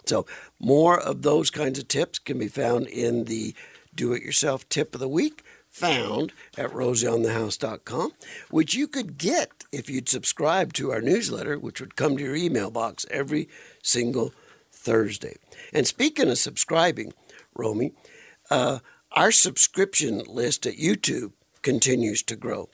So, 0.05 0.25
more 0.59 0.99
of 0.99 1.21
those 1.21 1.49
kinds 1.49 1.79
of 1.79 1.87
tips 1.87 2.19
can 2.19 2.37
be 2.37 2.49
found 2.49 2.87
in 2.87 3.23
the 3.23 3.55
do 3.95 4.11
it 4.13 4.23
yourself 4.23 4.67
tip 4.69 4.93
of 4.93 4.99
the 4.99 5.07
week 5.07 5.43
found 5.73 6.31
at 6.55 6.69
rosieonthehouse.com, 6.69 8.13
which 8.51 8.75
you 8.75 8.87
could 8.87 9.17
get 9.17 9.65
if 9.71 9.89
you'd 9.89 10.07
subscribe 10.07 10.71
to 10.73 10.91
our 10.91 11.01
newsletter, 11.01 11.57
which 11.57 11.81
would 11.81 11.95
come 11.95 12.15
to 12.15 12.23
your 12.23 12.35
email 12.35 12.69
box 12.69 13.07
every 13.09 13.49
single 13.81 14.31
Thursday. 14.71 15.35
And 15.73 15.87
speaking 15.87 16.29
of 16.29 16.37
subscribing, 16.37 17.11
Romy, 17.55 17.91
uh, 18.51 18.79
our 19.13 19.31
subscription 19.31 20.21
list 20.27 20.67
at 20.67 20.77
YouTube 20.77 21.31
continues 21.63 22.21
to 22.23 22.35
grow. 22.35 22.69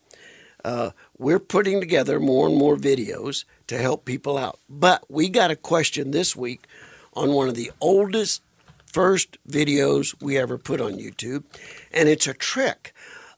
Uh, 0.66 0.92
we're 1.18 1.40
putting 1.40 1.80
together 1.80 2.20
more 2.20 2.48
and 2.48 2.58
more 2.58 2.76
videos 2.76 3.46
to 3.68 3.78
help 3.78 4.04
people 4.04 4.38
out. 4.38 4.60
But 4.68 5.10
we 5.10 5.30
got 5.30 5.52
a 5.52 5.56
question 5.56 6.12
this 6.12 6.36
week 6.36 6.68
on 7.14 7.32
one 7.32 7.48
of 7.48 7.56
the 7.56 7.72
oldest 7.80 8.42
first 8.92 9.38
videos 9.48 10.16
we 10.22 10.38
ever 10.38 10.58
put 10.58 10.82
on 10.82 10.94
YouTube, 10.94 11.44
and 11.92 12.10
it's 12.10 12.28
a 12.28 12.34
trick 12.34 12.94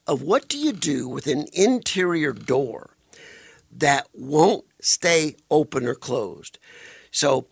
of 0.06 0.22
what 0.22 0.48
do 0.48 0.58
you 0.58 0.72
do 0.72 1.08
with 1.08 1.26
an 1.26 1.46
interior 1.52 2.32
door 2.32 2.96
that 3.70 4.08
won't 4.12 4.64
stay 4.80 5.36
open 5.50 5.86
or 5.86 5.94
closed. 5.94 6.58
So, 7.10 7.46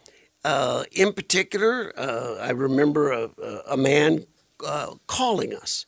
uh, 0.45 0.85
in 0.93 1.13
particular, 1.13 1.93
uh, 1.99 2.37
I 2.41 2.51
remember 2.51 3.13
a, 3.13 3.31
a 3.69 3.77
man 3.77 4.27
uh, 4.67 4.95
calling 5.07 5.55
us 5.55 5.87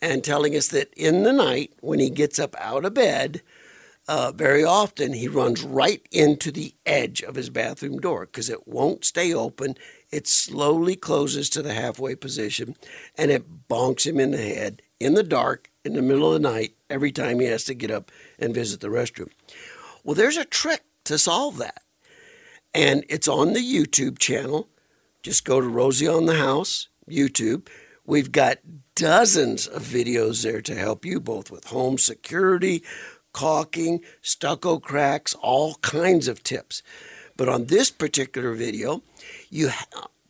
and 0.00 0.24
telling 0.24 0.56
us 0.56 0.68
that 0.68 0.92
in 0.96 1.22
the 1.22 1.32
night 1.32 1.72
when 1.80 1.98
he 1.98 2.10
gets 2.10 2.38
up 2.38 2.56
out 2.58 2.84
of 2.84 2.94
bed, 2.94 3.42
uh, 4.08 4.32
very 4.34 4.64
often 4.64 5.12
he 5.12 5.28
runs 5.28 5.62
right 5.62 6.06
into 6.10 6.50
the 6.50 6.74
edge 6.84 7.22
of 7.22 7.36
his 7.36 7.50
bathroom 7.50 7.98
door 7.98 8.26
because 8.26 8.50
it 8.50 8.66
won't 8.66 9.04
stay 9.04 9.32
open. 9.32 9.76
It 10.12 10.28
slowly 10.28 10.94
closes 10.94 11.48
to 11.50 11.62
the 11.62 11.72
halfway 11.72 12.14
position 12.14 12.76
and 13.16 13.30
it 13.30 13.68
bonks 13.68 14.06
him 14.06 14.20
in 14.20 14.30
the 14.30 14.36
head 14.36 14.82
in 15.00 15.14
the 15.14 15.22
dark 15.22 15.70
in 15.84 15.94
the 15.94 16.02
middle 16.02 16.32
of 16.32 16.40
the 16.40 16.48
night 16.48 16.74
every 16.88 17.10
time 17.10 17.40
he 17.40 17.46
has 17.46 17.64
to 17.64 17.74
get 17.74 17.90
up 17.90 18.12
and 18.38 18.54
visit 18.54 18.80
the 18.80 18.88
restroom. 18.88 19.30
Well, 20.04 20.14
there's 20.14 20.36
a 20.36 20.44
trick 20.44 20.82
to 21.04 21.18
solve 21.18 21.58
that. 21.58 21.82
And 22.74 23.04
it's 23.08 23.28
on 23.28 23.52
the 23.52 23.60
YouTube 23.60 24.18
channel. 24.18 24.68
Just 25.22 25.44
go 25.44 25.60
to 25.60 25.68
Rosie 25.68 26.08
on 26.08 26.26
the 26.26 26.36
House, 26.36 26.88
YouTube. 27.10 27.68
We've 28.04 28.32
got 28.32 28.58
dozens 28.94 29.66
of 29.66 29.82
videos 29.82 30.42
there 30.42 30.62
to 30.62 30.74
help 30.74 31.04
you, 31.04 31.20
both 31.20 31.50
with 31.50 31.66
home 31.66 31.98
security, 31.98 32.82
caulking, 33.32 34.00
stucco 34.20 34.78
cracks, 34.78 35.34
all 35.34 35.74
kinds 35.76 36.28
of 36.28 36.42
tips. 36.42 36.82
But 37.36 37.48
on 37.48 37.66
this 37.66 37.90
particular 37.90 38.52
video, 38.52 39.02
you 39.52 39.70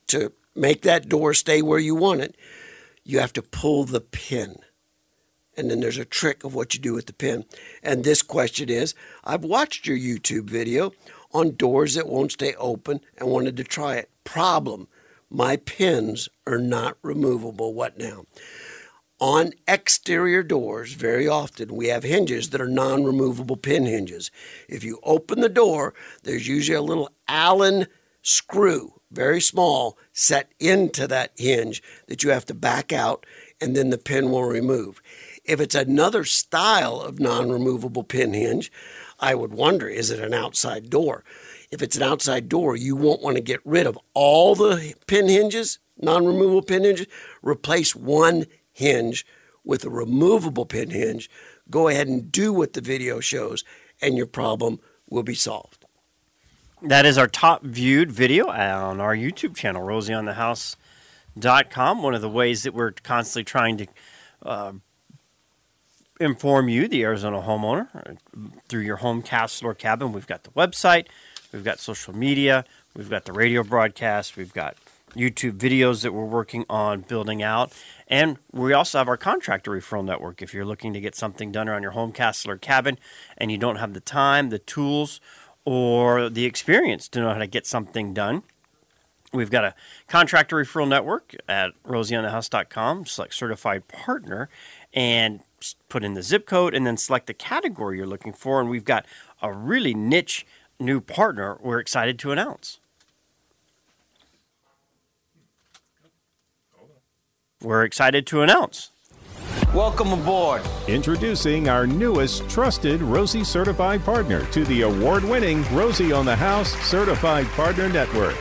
to 0.09 0.33
make 0.55 0.83
that 0.83 1.09
door 1.09 1.33
stay 1.33 1.63
where 1.63 1.79
you 1.79 1.95
want 1.95 2.21
it, 2.21 2.37
you 3.05 3.19
have 3.21 3.33
to 3.35 3.43
pull 3.43 3.85
the 3.85 4.01
pin. 4.01 4.57
And 5.57 5.71
then 5.71 5.81
there's 5.81 5.99
a 5.99 6.05
trick 6.05 6.45
of 6.45 6.55
what 6.55 6.75
you 6.75 6.81
do 6.81 6.95
with 6.95 7.07
the 7.07 7.13
pin. 7.13 7.45
And 7.83 8.05
this 8.05 8.23
question 8.23 8.69
is 8.69 8.95
I've 9.25 9.45
watched 9.45 9.87
your 9.87 9.97
YouTube 9.97 10.49
video 10.49 10.93
on 11.33 11.57
doors 11.57 11.95
that 11.95 12.09
won't 12.09 12.33
stay 12.33 12.55
open 12.55 13.01
and 13.17 13.29
wanted 13.29 13.57
to 13.59 13.65
try 13.65 13.97
it. 13.97 14.11
Problem 14.25 14.89
my 15.31 15.57
pins 15.57 16.29
are 16.47 16.59
not 16.59 16.99
removable. 17.03 17.73
What 17.73 17.99
now? 17.99 18.27
On 19.19 19.53
exterior 19.69 20.43
doors, 20.43 20.95
very 20.95 21.29
often 21.29 21.75
we 21.75 21.87
have 21.87 22.03
hinges 22.03 22.51
that 22.51 22.61
are 22.61 22.69
non 22.69 23.05
removable 23.05 23.57
pin 23.57 23.87
hinges. 23.87 24.31
If 24.69 24.85
you 24.85 24.99
open 25.05 25.41
the 25.41 25.49
door, 25.49 25.95
there's 26.25 26.49
usually 26.49 26.77
a 26.77 26.83
little 26.83 27.09
Allen 27.29 27.87
screw, 28.21 29.01
very 29.13 29.41
small, 29.41 29.99
set 30.13 30.53
into 30.59 31.07
that 31.07 31.33
hinge 31.37 31.83
that 32.09 32.23
you 32.23 32.31
have 32.31 32.47
to 32.47 32.55
back 32.55 32.93
out 32.93 33.27
and 33.63 33.77
then 33.77 33.91
the 33.91 33.99
pin 33.99 34.31
will 34.31 34.43
remove. 34.45 35.01
If 35.45 35.61
it's 35.61 35.77
another 35.77 36.25
style 36.25 37.01
of 37.01 37.21
non 37.21 37.51
removable 37.51 38.03
pin 38.03 38.35
hinge, 38.35 38.73
I 39.21 39.35
would 39.37 39.53
wonder 39.53 39.89
is 39.89 40.11
it 40.11 40.19
an 40.19 40.35
outside 40.35 40.91
door? 40.91 41.25
If 41.71 41.81
it's 41.81 41.97
an 41.97 42.03
outside 42.03 42.49
door, 42.49 42.77
you 42.77 42.97
won't 42.97 43.23
want 43.23 43.37
to 43.37 43.43
get 43.43 43.61
rid 43.65 43.87
of 43.87 43.99
all 44.15 44.55
the 44.55 44.95
pin 45.07 45.29
hinges, 45.29 45.79
non 45.97 46.27
removable 46.27 46.63
pin 46.63 46.85
hinges. 46.85 47.07
Replace 47.41 47.95
one 47.95 48.47
hinge 48.73 49.25
with 49.65 49.85
a 49.85 49.91
removable 49.91 50.67
pin 50.67 50.91
hinge. 50.91 51.31
Go 51.71 51.89
ahead 51.89 52.09
and 52.09 52.33
do 52.33 52.53
what 52.53 52.73
the 52.73 52.81
video 52.81 53.21
shows, 53.21 53.65
and 54.01 54.17
your 54.17 54.27
problem 54.27 54.81
will 55.09 55.23
be 55.23 55.35
solved. 55.35 55.82
That 56.85 57.07
is 57.07 57.17
our 57.17 57.29
top 57.29 57.63
viewed 57.63 58.11
video 58.11 58.49
on 58.49 59.01
our 59.01 59.15
YouTube 59.15 59.55
channel, 59.55 59.87
rosieonthehouse.com. 59.87 62.03
One 62.03 62.13
of 62.13 62.21
the 62.21 62.29
ways 62.29 62.65
that 62.65 62.75
we're 62.75 62.91
constantly 62.91 63.45
trying 63.45 63.77
to 63.77 63.87
uh, 64.45 64.73
inform 66.19 66.69
you, 66.69 66.89
the 66.89 67.05
Arizona 67.05 67.41
homeowner, 67.41 68.19
through 68.69 68.81
your 68.81 68.97
home 68.97 69.23
castle 69.23 69.69
or 69.69 69.75
cabin. 69.75 70.13
We've 70.13 70.27
got 70.27 70.43
the 70.43 70.51
website, 70.51 71.07
we've 71.53 71.63
got 71.63 71.79
social 71.79 72.17
media, 72.17 72.65
we've 72.97 73.11
got 73.11 73.27
the 73.27 73.33
radio 73.33 73.63
broadcast, 73.63 74.37
we've 74.37 74.53
got 74.53 74.75
YouTube 75.15 75.59
videos 75.59 76.03
that 76.03 76.13
we're 76.13 76.25
working 76.25 76.65
on 76.69 77.03
building 77.03 77.45
out. 77.45 77.73
And 78.09 78.39
we 78.51 78.73
also 78.73 78.99
have 78.99 79.07
our 79.09 79.17
contractor 79.17 79.71
referral 79.71 80.05
network. 80.05 80.43
If 80.43 80.53
you're 80.53 80.65
looking 80.65 80.93
to 80.95 81.01
get 81.01 81.15
something 81.15 81.53
done 81.53 81.69
around 81.69 81.83
your 81.83 81.93
home 81.93 82.11
castle 82.13 82.51
or 82.51 82.57
cabin 82.57 82.99
and 83.39 83.53
you 83.53 83.59
don't 83.59 83.77
have 83.77 83.95
the 83.95 84.01
time, 84.01 84.51
the 84.51 84.59
tools, 84.59 85.21
or 85.65 86.29
the 86.29 86.45
experience 86.45 87.09
to 87.09 87.21
know 87.21 87.31
how 87.31 87.39
to 87.39 87.47
get 87.47 87.67
something 87.67 88.13
done, 88.13 88.43
we've 89.33 89.51
got 89.51 89.65
a 89.65 89.75
contractor 90.09 90.57
referral 90.57 90.89
network 90.89 91.35
at 91.49 91.71
rosieonthehouse.com. 91.85 93.07
Select 93.07 93.35
certified 93.35 93.89
partner 93.89 94.49
and 94.93 95.41
put 95.89 96.03
in 96.03 96.15
the 96.15 96.23
zip 96.23 96.47
code 96.47 96.75
and 96.75 96.87
then 96.87 96.97
select 96.97 97.27
the 97.27 97.35
category 97.35 97.97
you're 97.97 98.07
looking 98.07 98.33
for. 98.33 98.61
And 98.61 98.69
we've 98.69 98.85
got 98.85 99.07
a 99.41 99.53
really 99.53 99.95
niche 99.95 100.47
new 100.81 101.01
partner 101.01 101.59
we're 101.63 101.79
excited 101.79 102.19
to 102.19 102.33
announce. 102.33 102.79
we're 107.63 107.85
excited 107.85 108.27
to 108.29 108.43
announce. 108.43 108.92
Welcome 109.75 110.13
aboard. 110.13 110.61
Introducing 110.87 111.71
our 111.71 111.87
newest 111.87 112.47
trusted 112.51 113.01
Rosie 113.01 113.43
certified 113.43 114.05
partner 114.05 114.45
to 114.51 114.67
the 114.67 114.83
award 114.83 115.25
winning 115.25 115.65
Rosie 115.75 116.13
on 116.13 116.27
the 116.27 116.37
House 116.37 116.75
Certified 116.87 117.47
Partner 117.53 117.89
Network. 117.89 118.37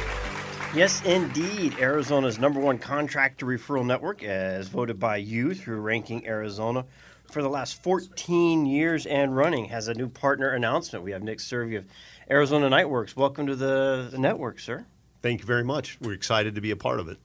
Yes, 0.75 1.01
indeed. 1.05 1.79
Arizona's 1.79 2.37
number 2.37 2.59
one 2.59 2.77
contractor 2.77 3.45
referral 3.45 3.85
network, 3.85 4.23
as 4.23 4.67
voted 4.67 4.99
by 4.99 5.15
you 5.15 5.53
through 5.53 5.79
Ranking 5.79 6.27
Arizona 6.27 6.85
for 7.31 7.41
the 7.41 7.49
last 7.49 7.81
14 7.81 8.65
years 8.65 9.05
and 9.05 9.33
running, 9.33 9.69
has 9.69 9.87
a 9.87 9.93
new 9.93 10.09
partner 10.09 10.49
announcement. 10.49 11.05
We 11.05 11.11
have 11.11 11.23
Nick 11.23 11.39
Servi 11.39 11.77
of 11.77 11.85
Arizona 12.29 12.69
Nightworks. 12.69 13.15
Welcome 13.15 13.47
to 13.47 13.55
the, 13.55 14.09
the 14.11 14.17
network, 14.17 14.59
sir. 14.59 14.85
Thank 15.21 15.39
you 15.39 15.45
very 15.45 15.63
much. 15.63 15.97
We're 16.01 16.11
excited 16.11 16.55
to 16.55 16.61
be 16.61 16.71
a 16.71 16.75
part 16.75 16.99
of 16.99 17.07
it. 17.07 17.19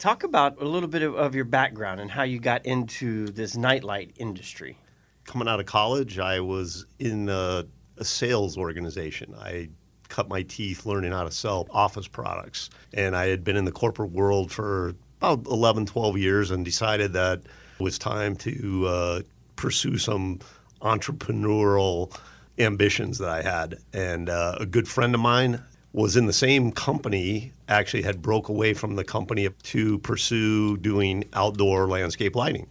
Talk 0.00 0.24
about 0.24 0.62
a 0.62 0.64
little 0.64 0.88
bit 0.88 1.02
of, 1.02 1.14
of 1.14 1.34
your 1.34 1.44
background 1.44 2.00
and 2.00 2.10
how 2.10 2.22
you 2.22 2.40
got 2.40 2.64
into 2.64 3.26
this 3.26 3.54
nightlight 3.54 4.14
industry. 4.16 4.78
Coming 5.24 5.46
out 5.46 5.60
of 5.60 5.66
college, 5.66 6.18
I 6.18 6.40
was 6.40 6.86
in 6.98 7.28
a, 7.28 7.66
a 7.98 8.04
sales 8.06 8.56
organization. 8.56 9.34
I 9.38 9.68
cut 10.08 10.26
my 10.26 10.40
teeth 10.40 10.86
learning 10.86 11.12
how 11.12 11.24
to 11.24 11.30
sell 11.30 11.68
office 11.70 12.08
products. 12.08 12.70
And 12.94 13.14
I 13.14 13.26
had 13.26 13.44
been 13.44 13.56
in 13.56 13.66
the 13.66 13.72
corporate 13.72 14.12
world 14.12 14.50
for 14.50 14.94
about 15.18 15.46
11, 15.46 15.84
12 15.84 16.16
years 16.16 16.50
and 16.50 16.64
decided 16.64 17.12
that 17.12 17.40
it 17.40 17.82
was 17.82 17.98
time 17.98 18.36
to 18.36 18.86
uh, 18.86 19.20
pursue 19.56 19.98
some 19.98 20.38
entrepreneurial 20.80 22.18
ambitions 22.58 23.18
that 23.18 23.28
I 23.28 23.42
had. 23.42 23.76
And 23.92 24.30
uh, 24.30 24.56
a 24.60 24.64
good 24.64 24.88
friend 24.88 25.14
of 25.14 25.20
mine 25.20 25.62
was 25.92 26.16
in 26.16 26.26
the 26.26 26.32
same 26.32 26.70
company 26.70 27.52
actually 27.68 28.02
had 28.02 28.22
broke 28.22 28.48
away 28.48 28.74
from 28.74 28.96
the 28.96 29.04
company 29.04 29.48
to 29.62 29.98
pursue 30.00 30.76
doing 30.78 31.24
outdoor 31.32 31.88
landscape 31.88 32.36
lighting 32.36 32.68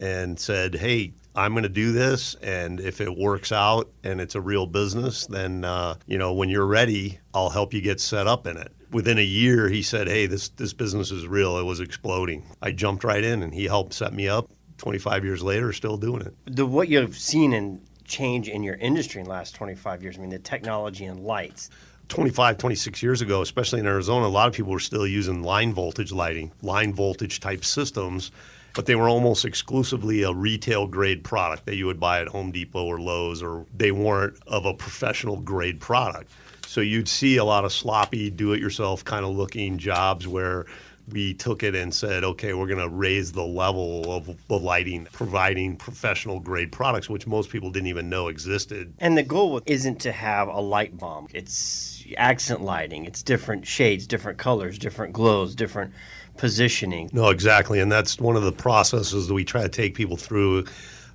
and 0.00 0.38
said 0.38 0.74
hey 0.74 1.12
i'm 1.34 1.52
going 1.52 1.62
to 1.62 1.68
do 1.68 1.92
this 1.92 2.34
and 2.36 2.80
if 2.80 3.00
it 3.00 3.16
works 3.16 3.52
out 3.52 3.90
and 4.02 4.20
it's 4.20 4.34
a 4.34 4.40
real 4.40 4.66
business 4.66 5.26
then 5.26 5.64
uh, 5.64 5.94
you 6.06 6.18
know 6.18 6.32
when 6.32 6.48
you're 6.48 6.66
ready 6.66 7.18
i'll 7.32 7.50
help 7.50 7.72
you 7.72 7.80
get 7.80 8.00
set 8.00 8.26
up 8.26 8.46
in 8.46 8.56
it 8.56 8.72
within 8.90 9.18
a 9.18 9.24
year 9.24 9.68
he 9.68 9.82
said 9.82 10.06
hey 10.06 10.26
this, 10.26 10.48
this 10.50 10.72
business 10.72 11.10
is 11.10 11.26
real 11.26 11.58
it 11.58 11.64
was 11.64 11.80
exploding 11.80 12.44
i 12.62 12.70
jumped 12.70 13.04
right 13.04 13.24
in 13.24 13.42
and 13.42 13.54
he 13.54 13.64
helped 13.64 13.94
set 13.94 14.12
me 14.12 14.28
up 14.28 14.48
25 14.78 15.24
years 15.24 15.42
later 15.42 15.72
still 15.72 15.96
doing 15.96 16.22
it 16.22 16.34
The 16.46 16.66
what 16.66 16.88
you've 16.88 17.16
seen 17.16 17.52
in 17.52 17.80
change 18.04 18.48
in 18.48 18.62
your 18.62 18.76
industry 18.76 19.20
in 19.20 19.24
the 19.24 19.30
last 19.30 19.54
25 19.54 20.02
years. 20.02 20.16
I 20.16 20.20
mean, 20.20 20.30
the 20.30 20.38
technology 20.38 21.06
and 21.06 21.20
lights. 21.20 21.70
25, 22.08 22.58
26 22.58 23.02
years 23.02 23.20
ago, 23.22 23.42
especially 23.42 23.80
in 23.80 23.86
Arizona, 23.86 24.26
a 24.26 24.28
lot 24.28 24.48
of 24.48 24.54
people 24.54 24.72
were 24.72 24.78
still 24.78 25.06
using 25.06 25.42
line 25.42 25.72
voltage 25.72 26.12
lighting, 26.12 26.52
line 26.62 26.92
voltage 26.92 27.40
type 27.40 27.64
systems, 27.64 28.30
but 28.74 28.86
they 28.86 28.94
were 28.94 29.08
almost 29.08 29.44
exclusively 29.44 30.22
a 30.22 30.32
retail 30.32 30.86
grade 30.86 31.22
product 31.24 31.64
that 31.66 31.76
you 31.76 31.86
would 31.86 32.00
buy 32.00 32.20
at 32.20 32.28
Home 32.28 32.50
Depot 32.50 32.84
or 32.84 33.00
Lowe's, 33.00 33.42
or 33.42 33.66
they 33.76 33.92
weren't 33.92 34.36
of 34.46 34.66
a 34.66 34.74
professional 34.74 35.36
grade 35.36 35.80
product. 35.80 36.30
So 36.66 36.80
you'd 36.80 37.08
see 37.08 37.36
a 37.36 37.44
lot 37.44 37.64
of 37.64 37.72
sloppy, 37.72 38.30
do 38.30 38.52
it 38.52 38.60
yourself 38.60 39.04
kind 39.04 39.24
of 39.24 39.30
looking 39.36 39.78
jobs 39.78 40.26
where 40.26 40.66
we 41.08 41.34
took 41.34 41.62
it 41.62 41.74
and 41.74 41.92
said, 41.92 42.24
okay, 42.24 42.54
we're 42.54 42.66
going 42.66 42.80
to 42.80 42.88
raise 42.88 43.32
the 43.32 43.44
level 43.44 44.10
of 44.12 44.34
the 44.48 44.58
lighting, 44.58 45.06
providing 45.12 45.76
professional 45.76 46.40
grade 46.40 46.72
products, 46.72 47.10
which 47.10 47.26
most 47.26 47.50
people 47.50 47.70
didn't 47.70 47.88
even 47.88 48.08
know 48.08 48.28
existed. 48.28 48.92
And 48.98 49.16
the 49.16 49.22
goal 49.22 49.60
isn't 49.66 50.00
to 50.00 50.12
have 50.12 50.48
a 50.48 50.60
light 50.60 50.96
bomb. 50.96 51.28
It's 51.32 51.93
accent 52.16 52.62
lighting. 52.62 53.04
It's 53.04 53.22
different 53.22 53.66
shades, 53.66 54.06
different 54.06 54.38
colors, 54.38 54.78
different 54.78 55.12
glows, 55.12 55.54
different 55.54 55.92
positioning. 56.36 57.10
No, 57.12 57.28
exactly. 57.28 57.80
And 57.80 57.90
that's 57.90 58.18
one 58.18 58.36
of 58.36 58.42
the 58.42 58.52
processes 58.52 59.28
that 59.28 59.34
we 59.34 59.44
try 59.44 59.62
to 59.62 59.68
take 59.68 59.94
people 59.94 60.16
through 60.16 60.64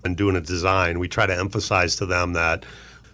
and 0.03 0.15
doing 0.15 0.35
a 0.35 0.41
design. 0.41 0.99
We 0.99 1.07
try 1.07 1.25
to 1.25 1.37
emphasize 1.37 1.95
to 1.97 2.05
them 2.05 2.33
that 2.33 2.65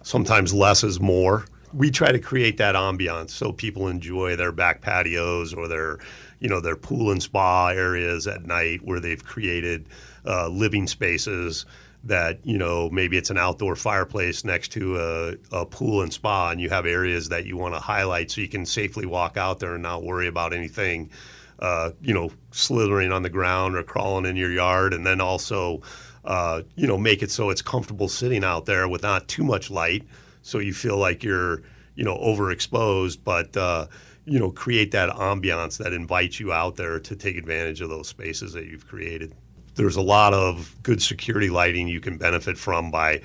sometimes 0.02 0.54
less 0.54 0.84
is 0.84 1.00
more. 1.00 1.46
We 1.72 1.90
try 1.90 2.12
to 2.12 2.18
create 2.18 2.58
that 2.58 2.74
ambiance 2.74 3.30
so 3.30 3.52
people 3.52 3.88
enjoy 3.88 4.36
their 4.36 4.52
back 4.52 4.80
patios 4.80 5.52
or 5.52 5.66
their, 5.68 5.98
you 6.38 6.48
know, 6.48 6.60
their 6.60 6.76
pool 6.76 7.10
and 7.10 7.22
spa 7.22 7.68
areas 7.68 8.26
at 8.26 8.44
night 8.44 8.82
where 8.82 9.00
they've 9.00 9.22
created 9.22 9.88
uh, 10.24 10.48
living 10.48 10.86
spaces 10.86 11.66
that 12.06 12.38
you 12.44 12.58
know 12.58 12.88
maybe 12.90 13.16
it's 13.16 13.30
an 13.30 13.38
outdoor 13.38 13.76
fireplace 13.76 14.44
next 14.44 14.68
to 14.72 14.96
a, 14.98 15.34
a 15.52 15.66
pool 15.66 16.02
and 16.02 16.12
spa 16.12 16.50
and 16.50 16.60
you 16.60 16.68
have 16.68 16.86
areas 16.86 17.28
that 17.28 17.46
you 17.46 17.56
want 17.56 17.74
to 17.74 17.80
highlight 17.80 18.30
so 18.30 18.40
you 18.40 18.48
can 18.48 18.64
safely 18.64 19.06
walk 19.06 19.36
out 19.36 19.58
there 19.58 19.74
and 19.74 19.82
not 19.82 20.04
worry 20.04 20.26
about 20.26 20.52
anything 20.52 21.10
uh, 21.58 21.90
you 22.00 22.12
know 22.12 22.30
slithering 22.50 23.12
on 23.12 23.22
the 23.22 23.30
ground 23.30 23.76
or 23.76 23.82
crawling 23.82 24.26
in 24.26 24.36
your 24.36 24.50
yard. 24.50 24.92
And 24.94 25.06
then 25.06 25.20
also 25.20 25.82
uh, 26.24 26.62
you 26.74 26.86
know 26.86 26.98
make 26.98 27.22
it 27.22 27.30
so 27.30 27.50
it's 27.50 27.62
comfortable 27.62 28.08
sitting 28.08 28.44
out 28.44 28.66
there 28.66 28.88
with 28.88 29.02
not 29.02 29.28
too 29.28 29.44
much 29.44 29.70
light 29.70 30.04
so 30.42 30.58
you 30.58 30.74
feel 30.74 30.96
like 30.96 31.22
you're 31.22 31.62
you 31.94 32.04
know 32.04 32.16
overexposed 32.18 33.18
but 33.24 33.56
uh, 33.56 33.86
you 34.24 34.38
know 34.38 34.50
create 34.50 34.90
that 34.90 35.08
ambiance 35.10 35.78
that 35.78 35.92
invites 35.92 36.40
you 36.40 36.52
out 36.52 36.76
there 36.76 36.98
to 36.98 37.14
take 37.14 37.36
advantage 37.36 37.80
of 37.80 37.88
those 37.88 38.08
spaces 38.08 38.52
that 38.52 38.66
you've 38.66 38.86
created 38.86 39.34
there's 39.76 39.96
a 39.96 40.02
lot 40.02 40.34
of 40.34 40.74
good 40.82 41.00
security 41.00 41.50
lighting 41.50 41.86
you 41.86 42.00
can 42.00 42.16
benefit 42.16 42.58
from 42.58 42.90
by 42.90 43.20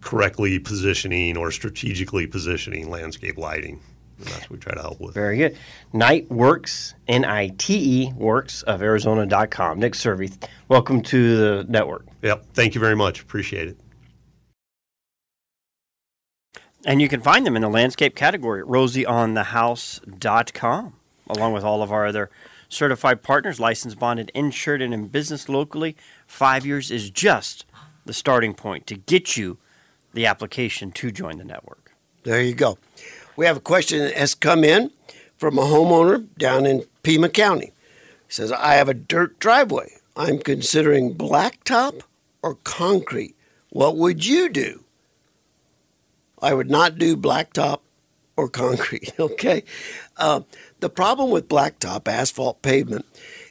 correctly 0.00 0.58
positioning 0.58 1.36
or 1.36 1.50
strategically 1.50 2.26
positioning 2.26 2.88
landscape 2.88 3.36
lighting. 3.36 3.78
And 4.18 4.28
that's 4.28 4.42
what 4.42 4.52
we 4.52 4.58
try 4.58 4.74
to 4.74 4.80
help 4.80 5.00
with. 5.00 5.14
Very 5.14 5.38
good. 5.38 5.58
Nite 5.92 6.30
Works, 6.30 6.94
N 7.08 7.24
I 7.24 7.48
T 7.58 8.04
E 8.04 8.12
Works 8.12 8.62
of 8.62 8.80
Arizona.com. 8.80 9.80
Nick 9.80 9.96
Servi, 9.96 10.30
welcome 10.68 11.02
to 11.02 11.36
the 11.36 11.66
network. 11.68 12.06
Yep. 12.22 12.46
Thank 12.54 12.76
you 12.76 12.80
very 12.80 12.94
much. 12.94 13.20
Appreciate 13.20 13.66
it. 13.68 13.76
And 16.86 17.02
you 17.02 17.08
can 17.08 17.22
find 17.22 17.46
them 17.46 17.56
in 17.56 17.62
the 17.62 17.68
landscape 17.68 18.14
category 18.14 18.60
at 18.60 18.66
rosieonthehouse.com, 18.66 20.92
along 21.28 21.54
with 21.54 21.64
all 21.64 21.82
of 21.82 21.90
our 21.90 22.06
other 22.06 22.30
certified 22.74 23.22
partners, 23.22 23.60
licensed, 23.60 23.98
bonded, 23.98 24.30
insured, 24.34 24.82
and 24.82 24.92
in 24.92 25.08
business 25.08 25.48
locally. 25.48 25.96
Five 26.26 26.66
years 26.66 26.90
is 26.90 27.10
just 27.10 27.64
the 28.04 28.12
starting 28.12 28.54
point 28.54 28.86
to 28.88 28.96
get 28.96 29.36
you 29.36 29.58
the 30.12 30.26
application 30.26 30.92
to 30.92 31.10
join 31.10 31.38
the 31.38 31.44
network. 31.44 31.92
There 32.24 32.42
you 32.42 32.54
go. 32.54 32.78
We 33.36 33.46
have 33.46 33.56
a 33.56 33.60
question 33.60 33.98
that 34.00 34.14
has 34.14 34.34
come 34.34 34.64
in 34.64 34.90
from 35.36 35.58
a 35.58 35.62
homeowner 35.62 36.26
down 36.38 36.66
in 36.66 36.84
Pima 37.02 37.28
County. 37.28 37.72
He 38.26 38.32
says, 38.32 38.52
I 38.52 38.74
have 38.74 38.88
a 38.88 38.94
dirt 38.94 39.38
driveway. 39.38 39.92
I'm 40.16 40.38
considering 40.38 41.14
blacktop 41.14 42.02
or 42.42 42.56
concrete. 42.64 43.34
What 43.70 43.96
would 43.96 44.24
you 44.24 44.48
do? 44.48 44.84
I 46.40 46.54
would 46.54 46.70
not 46.70 46.98
do 46.98 47.16
blacktop 47.16 47.80
or 48.36 48.48
concrete, 48.48 49.12
okay? 49.18 49.64
Uh, 50.16 50.42
the 50.84 50.90
problem 50.90 51.30
with 51.30 51.48
blacktop 51.48 52.06
asphalt 52.06 52.60
pavement 52.60 53.06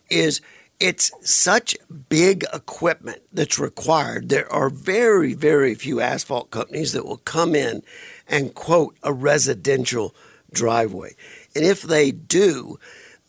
is 0.07 0.39
it's 0.79 1.11
such 1.27 1.75
big 2.07 2.45
equipment 2.53 3.23
that's 3.33 3.57
required. 3.57 4.29
There 4.29 4.47
are 4.53 4.69
very, 4.69 5.33
very 5.33 5.73
few 5.73 5.99
asphalt 5.99 6.51
companies 6.51 6.91
that 6.91 7.07
will 7.07 7.17
come 7.17 7.55
in 7.55 7.81
and 8.27 8.53
quote 8.53 8.95
a 9.01 9.11
residential 9.11 10.13
driveway. 10.51 11.15
And 11.55 11.65
if 11.65 11.81
they 11.81 12.11
do, 12.11 12.77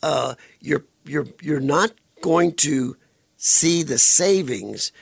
uh, 0.03 0.35
you're, 0.61 0.85
you're, 1.07 1.29
you're 1.41 1.59
not 1.59 1.93
going 2.21 2.53
to 2.57 2.99
see 3.39 3.83
the 3.83 3.97
savings 3.97 4.93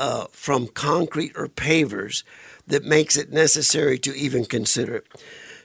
uh, 0.00 0.26
from 0.32 0.66
concrete 0.66 1.30
or 1.36 1.46
pavers 1.46 2.24
that 2.66 2.84
makes 2.84 3.16
it 3.16 3.30
necessary 3.30 4.00
to 4.00 4.12
even 4.16 4.44
consider 4.44 4.96
it. 4.96 5.06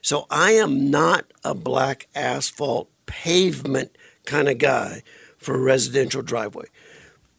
So 0.03 0.27
I 0.29 0.51
am 0.51 0.91
not 0.91 1.25
a 1.45 1.55
black 1.55 2.07
asphalt 2.13 2.89
pavement 3.05 3.97
kind 4.25 4.49
of 4.49 4.57
guy 4.57 5.01
for 5.37 5.55
a 5.55 5.59
residential 5.59 6.21
driveway. 6.21 6.65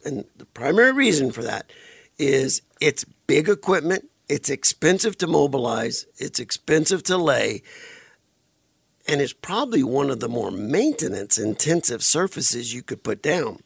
And 0.03 0.25
the 0.35 0.45
primary 0.47 0.91
reason 0.91 1.31
for 1.31 1.43
that 1.43 1.71
is 2.17 2.63
it's 2.81 3.05
big 3.27 3.47
equipment, 3.47 4.09
it's 4.27 4.49
expensive 4.49 5.15
to 5.19 5.27
mobilize, 5.27 6.07
it's 6.17 6.39
expensive 6.39 7.03
to 7.03 7.17
lay, 7.17 7.61
and 9.07 9.21
it's 9.21 9.33
probably 9.33 9.83
one 9.83 10.09
of 10.09 10.19
the 10.19 10.27
more 10.27 10.49
maintenance 10.49 11.37
intensive 11.37 12.03
surfaces 12.03 12.73
you 12.73 12.81
could 12.81 13.03
put 13.03 13.21
down. 13.21 13.59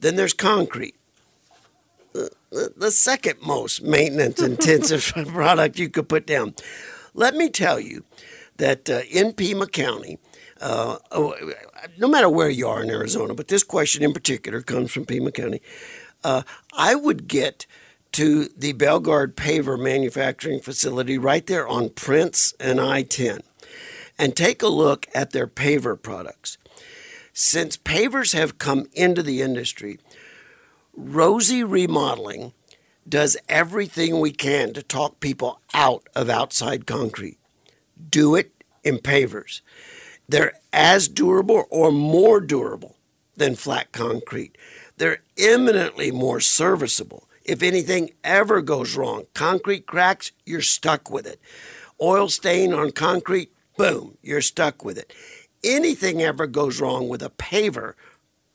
Then 0.00 0.16
there's 0.16 0.34
concrete. 0.34 0.96
The, 2.12 2.90
second 2.90 3.40
most 3.40 3.82
maintenance 3.82 4.42
intensive 4.42 5.10
product 5.28 5.78
you 5.78 5.88
could 5.88 6.10
put 6.10 6.26
down. 6.26 6.54
Let 7.14 7.34
me 7.34 7.50
tell 7.50 7.78
you 7.78 8.04
that 8.56 8.88
uh, 8.88 9.02
in 9.10 9.32
Pima 9.32 9.66
County, 9.66 10.18
uh, 10.60 10.98
oh, 11.10 11.34
no 11.98 12.08
matter 12.08 12.28
where 12.28 12.48
you 12.48 12.68
are 12.68 12.82
in 12.82 12.90
Arizona, 12.90 13.34
but 13.34 13.48
this 13.48 13.62
question 13.62 14.02
in 14.02 14.12
particular 14.12 14.62
comes 14.62 14.92
from 14.92 15.04
Pima 15.04 15.32
County, 15.32 15.60
uh, 16.24 16.42
I 16.76 16.94
would 16.94 17.28
get 17.28 17.66
to 18.12 18.44
the 18.56 18.72
Belgard 18.74 19.34
Paver 19.34 19.82
manufacturing 19.82 20.60
facility 20.60 21.18
right 21.18 21.46
there 21.46 21.66
on 21.66 21.90
Prince 21.90 22.54
and 22.60 22.80
I 22.80 23.02
10 23.02 23.42
and 24.18 24.36
take 24.36 24.62
a 24.62 24.68
look 24.68 25.06
at 25.14 25.30
their 25.30 25.46
paver 25.46 26.00
products. 26.00 26.58
Since 27.32 27.78
pavers 27.78 28.34
have 28.34 28.58
come 28.58 28.86
into 28.92 29.22
the 29.22 29.40
industry, 29.40 29.98
Rosie 30.94 31.64
Remodeling 31.64 32.52
does 33.08 33.36
everything 33.48 34.20
we 34.20 34.32
can 34.32 34.72
to 34.74 34.82
talk 34.82 35.20
people 35.20 35.60
out 35.74 36.06
of 36.14 36.30
outside 36.30 36.86
concrete. 36.86 37.38
Do 38.10 38.34
it 38.34 38.52
in 38.84 38.98
pavers. 38.98 39.60
They're 40.28 40.54
as 40.72 41.08
durable 41.08 41.64
or 41.70 41.92
more 41.92 42.40
durable 42.40 42.96
than 43.36 43.56
flat 43.56 43.92
concrete. 43.92 44.56
They're 44.96 45.22
eminently 45.38 46.10
more 46.10 46.40
serviceable. 46.40 47.28
If 47.44 47.62
anything 47.62 48.10
ever 48.22 48.62
goes 48.62 48.96
wrong, 48.96 49.24
concrete 49.34 49.86
cracks, 49.86 50.32
you're 50.46 50.62
stuck 50.62 51.10
with 51.10 51.26
it. 51.26 51.40
Oil 52.00 52.28
stain 52.28 52.72
on 52.72 52.92
concrete, 52.92 53.52
boom, 53.76 54.16
you're 54.22 54.40
stuck 54.40 54.84
with 54.84 54.96
it. 54.96 55.12
Anything 55.64 56.22
ever 56.22 56.46
goes 56.46 56.80
wrong 56.80 57.08
with 57.08 57.22
a 57.22 57.30
paver 57.30 57.94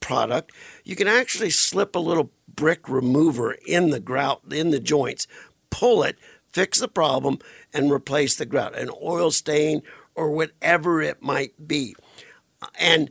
product, 0.00 0.52
you 0.84 0.96
can 0.96 1.08
actually 1.08 1.50
slip 1.50 1.94
a 1.94 1.98
little 2.00 2.30
brick 2.58 2.88
remover 2.88 3.52
in 3.68 3.90
the 3.90 4.00
grout, 4.00 4.42
in 4.50 4.70
the 4.70 4.80
joints, 4.80 5.28
pull 5.70 6.02
it, 6.02 6.18
fix 6.52 6.80
the 6.80 6.88
problem, 6.88 7.38
and 7.72 7.88
replace 7.88 8.34
the 8.34 8.44
grout, 8.44 8.76
an 8.76 8.90
oil 9.00 9.30
stain 9.30 9.80
or 10.16 10.32
whatever 10.32 11.00
it 11.00 11.22
might 11.22 11.68
be. 11.68 11.94
And 12.76 13.10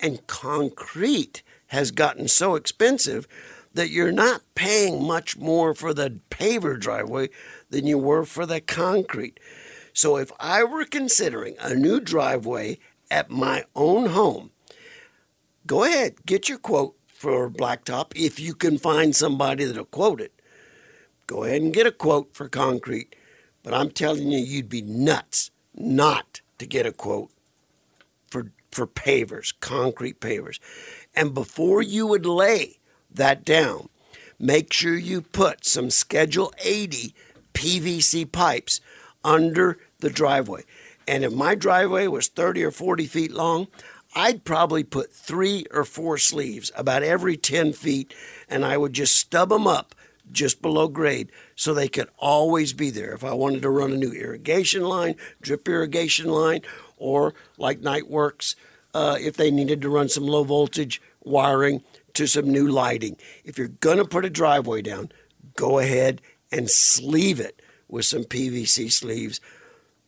and 0.00 0.26
concrete 0.26 1.42
has 1.66 1.90
gotten 1.90 2.28
so 2.28 2.54
expensive 2.54 3.28
that 3.74 3.90
you're 3.90 4.10
not 4.10 4.40
paying 4.54 5.06
much 5.06 5.36
more 5.36 5.74
for 5.74 5.92
the 5.92 6.20
paver 6.30 6.80
driveway 6.80 7.28
than 7.68 7.86
you 7.86 7.98
were 7.98 8.24
for 8.24 8.46
the 8.46 8.62
concrete. 8.62 9.38
So 9.92 10.16
if 10.16 10.32
I 10.40 10.64
were 10.64 10.86
considering 10.86 11.56
a 11.60 11.74
new 11.74 12.00
driveway 12.00 12.78
at 13.10 13.28
my 13.28 13.64
own 13.76 14.06
home, 14.06 14.52
go 15.66 15.84
ahead, 15.84 16.24
get 16.24 16.48
your 16.48 16.58
quote 16.58 16.97
for 17.18 17.50
blacktop 17.50 18.12
if 18.14 18.38
you 18.38 18.54
can 18.54 18.78
find 18.78 19.14
somebody 19.14 19.64
that'll 19.64 19.84
quote 19.84 20.20
it. 20.20 20.32
Go 21.26 21.42
ahead 21.42 21.60
and 21.60 21.74
get 21.74 21.84
a 21.86 21.90
quote 21.90 22.32
for 22.32 22.48
concrete, 22.48 23.16
but 23.64 23.74
I'm 23.74 23.90
telling 23.90 24.30
you, 24.30 24.38
you'd 24.38 24.68
be 24.68 24.82
nuts 24.82 25.50
not 25.74 26.42
to 26.58 26.66
get 26.66 26.86
a 26.86 26.92
quote 26.92 27.30
for 28.30 28.52
for 28.70 28.86
pavers, 28.86 29.52
concrete 29.58 30.20
pavers. 30.20 30.60
And 31.16 31.34
before 31.34 31.82
you 31.82 32.06
would 32.06 32.24
lay 32.24 32.78
that 33.10 33.44
down, 33.44 33.88
make 34.38 34.72
sure 34.72 34.94
you 34.94 35.22
put 35.22 35.66
some 35.66 35.90
Schedule 35.90 36.52
80 36.62 37.14
PVC 37.52 38.30
pipes 38.30 38.80
under 39.24 39.78
the 39.98 40.10
driveway. 40.10 40.62
And 41.08 41.24
if 41.24 41.32
my 41.32 41.56
driveway 41.56 42.06
was 42.06 42.28
30 42.28 42.62
or 42.64 42.70
40 42.70 43.06
feet 43.06 43.32
long, 43.32 43.66
I'd 44.14 44.44
probably 44.44 44.84
put 44.84 45.12
three 45.12 45.66
or 45.70 45.84
four 45.84 46.18
sleeves 46.18 46.70
about 46.76 47.02
every 47.02 47.36
10 47.36 47.72
feet, 47.72 48.14
and 48.48 48.64
I 48.64 48.76
would 48.76 48.92
just 48.92 49.16
stub 49.16 49.50
them 49.50 49.66
up 49.66 49.94
just 50.30 50.60
below 50.60 50.88
grade 50.88 51.30
so 51.54 51.72
they 51.72 51.88
could 51.88 52.08
always 52.18 52.72
be 52.72 52.90
there. 52.90 53.12
If 53.12 53.24
I 53.24 53.32
wanted 53.32 53.62
to 53.62 53.70
run 53.70 53.92
a 53.92 53.96
new 53.96 54.12
irrigation 54.12 54.82
line, 54.82 55.16
drip 55.40 55.68
irrigation 55.68 56.28
line, 56.28 56.62
or 56.96 57.34
like 57.56 57.80
Nite 57.80 58.08
Works, 58.08 58.56
uh, 58.94 59.16
if 59.20 59.36
they 59.36 59.50
needed 59.50 59.82
to 59.82 59.88
run 59.88 60.08
some 60.08 60.26
low 60.26 60.44
voltage 60.44 61.00
wiring 61.22 61.82
to 62.14 62.26
some 62.26 62.50
new 62.50 62.66
lighting. 62.66 63.16
If 63.44 63.58
you're 63.58 63.68
going 63.68 63.98
to 63.98 64.04
put 64.04 64.24
a 64.24 64.30
driveway 64.30 64.82
down, 64.82 65.12
go 65.54 65.78
ahead 65.78 66.20
and 66.50 66.70
sleeve 66.70 67.38
it 67.38 67.60
with 67.86 68.06
some 68.06 68.24
PVC 68.24 68.90
sleeves. 68.90 69.40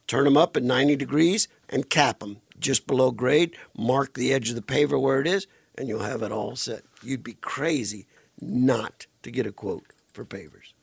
Turn 0.06 0.24
them 0.24 0.36
up 0.36 0.56
at 0.56 0.62
90 0.62 0.96
degrees 0.96 1.46
and 1.68 1.88
cap 1.88 2.18
them 2.20 2.38
just 2.60 2.86
below 2.86 3.10
grade. 3.10 3.56
Mark 3.76 4.14
the 4.14 4.32
edge 4.32 4.50
of 4.50 4.56
the 4.56 4.62
paver 4.62 5.00
where 5.00 5.20
it 5.20 5.26
is, 5.26 5.46
and 5.76 5.88
you'll 5.88 6.00
have 6.00 6.22
it 6.22 6.32
all 6.32 6.56
set. 6.56 6.82
You'd 7.02 7.24
be 7.24 7.34
crazy 7.34 8.06
not 8.40 9.06
to 9.22 9.30
get 9.30 9.46
a 9.46 9.52
quote 9.52 9.86
for 10.12 10.24
pavers. 10.24 10.74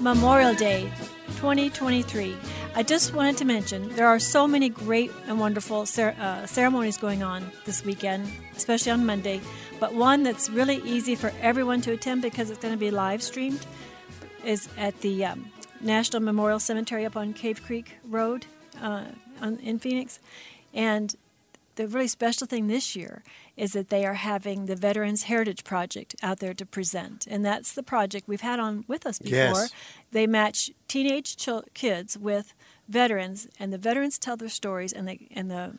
Memorial 0.00 0.54
Day 0.54 0.90
2023. 1.36 2.34
I 2.74 2.82
just 2.82 3.12
wanted 3.12 3.36
to 3.38 3.44
mention 3.44 3.88
there 3.96 4.06
are 4.06 4.18
so 4.18 4.46
many 4.46 4.68
great 4.68 5.10
and 5.26 5.38
wonderful 5.38 5.84
cer- 5.84 6.14
uh, 6.18 6.46
ceremonies 6.46 6.96
going 6.96 7.22
on 7.22 7.50
this 7.64 7.84
weekend, 7.84 8.30
especially 8.56 8.92
on 8.92 9.04
Monday. 9.04 9.40
But 9.80 9.94
one 9.94 10.22
that's 10.22 10.50
really 10.50 10.76
easy 10.84 11.14
for 11.14 11.32
everyone 11.40 11.80
to 11.82 11.92
attend 11.92 12.22
because 12.22 12.50
it's 12.50 12.60
going 12.60 12.74
to 12.74 12.78
be 12.78 12.90
live 12.90 13.22
streamed 13.22 13.64
is 14.44 14.68
at 14.76 15.00
the 15.00 15.24
um, 15.24 15.50
National 15.80 16.20
Memorial 16.22 16.58
Cemetery 16.58 17.04
up 17.04 17.16
on 17.16 17.32
Cave 17.32 17.62
Creek 17.64 17.96
Road 18.04 18.46
uh, 18.80 19.04
on, 19.40 19.58
in 19.58 19.78
Phoenix. 19.78 20.18
And 20.74 21.14
the 21.76 21.86
really 21.86 22.08
special 22.08 22.46
thing 22.46 22.66
this 22.66 22.96
year 22.96 23.22
is 23.56 23.72
that 23.72 23.88
they 23.88 24.04
are 24.04 24.14
having 24.14 24.66
the 24.66 24.74
Veterans 24.74 25.24
Heritage 25.24 25.62
Project 25.62 26.16
out 26.22 26.40
there 26.40 26.54
to 26.54 26.66
present. 26.66 27.26
And 27.28 27.44
that's 27.44 27.72
the 27.72 27.84
project 27.84 28.26
we've 28.26 28.40
had 28.40 28.58
on 28.58 28.84
with 28.88 29.06
us 29.06 29.18
before. 29.20 29.36
Yes. 29.36 29.72
They 30.10 30.26
match 30.26 30.72
teenage 30.88 31.36
chil- 31.36 31.64
kids 31.74 32.18
with 32.18 32.52
veterans, 32.88 33.46
and 33.60 33.72
the 33.72 33.78
veterans 33.78 34.18
tell 34.18 34.36
their 34.36 34.48
stories, 34.48 34.92
and, 34.92 35.06
they, 35.06 35.28
and 35.30 35.50
the 35.50 35.78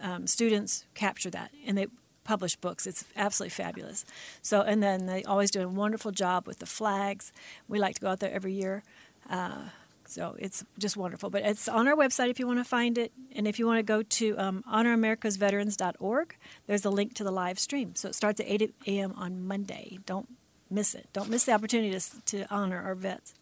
um, 0.00 0.26
students 0.26 0.84
capture 0.94 1.30
that. 1.30 1.50
And 1.66 1.76
they 1.76 1.86
publish 2.24 2.56
books. 2.56 2.86
It's 2.86 3.04
absolutely 3.16 3.50
fabulous. 3.50 4.04
So, 4.42 4.62
and 4.62 4.82
then 4.82 5.06
they 5.06 5.22
always 5.24 5.50
do 5.50 5.62
a 5.62 5.68
wonderful 5.68 6.12
job 6.12 6.46
with 6.46 6.58
the 6.58 6.66
flags. 6.66 7.32
We 7.68 7.78
like 7.78 7.96
to 7.96 8.00
go 8.00 8.08
out 8.08 8.20
there 8.20 8.32
every 8.32 8.52
year. 8.52 8.82
Uh, 9.28 9.68
so 10.06 10.34
it's 10.38 10.64
just 10.78 10.96
wonderful. 10.96 11.30
But 11.30 11.42
it's 11.42 11.68
on 11.68 11.86
our 11.86 11.94
website 11.94 12.30
if 12.30 12.38
you 12.38 12.46
want 12.46 12.58
to 12.58 12.64
find 12.64 12.98
it. 12.98 13.12
And 13.34 13.46
if 13.46 13.58
you 13.58 13.66
want 13.66 13.78
to 13.78 13.82
go 13.82 14.02
to 14.02 14.38
um, 14.38 14.64
honoramericasveterans.org, 14.70 16.36
there's 16.66 16.84
a 16.84 16.90
link 16.90 17.14
to 17.14 17.24
the 17.24 17.30
live 17.30 17.58
stream. 17.58 17.94
So 17.94 18.08
it 18.08 18.14
starts 18.14 18.40
at 18.40 18.46
8 18.48 18.74
a.m. 18.86 19.14
on 19.16 19.46
Monday. 19.46 20.00
Don't 20.06 20.28
miss 20.68 20.94
it. 20.94 21.08
Don't 21.12 21.30
miss 21.30 21.44
the 21.44 21.52
opportunity 21.52 21.96
to, 21.98 22.20
to 22.26 22.46
honor 22.52 22.82
our 22.82 22.94
vets. 22.94 23.34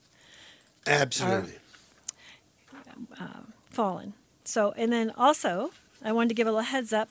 Absolutely. 0.87 1.55
Uh, 3.19 3.27
fallen. 3.71 4.15
So, 4.45 4.73
and 4.77 4.93
then 4.93 5.13
also, 5.17 5.71
I 6.05 6.13
wanted 6.13 6.31
to 6.31 6.35
give 6.35 6.47
a 6.47 6.51
little 6.51 6.65
heads 6.65 6.93
up. 6.93 7.11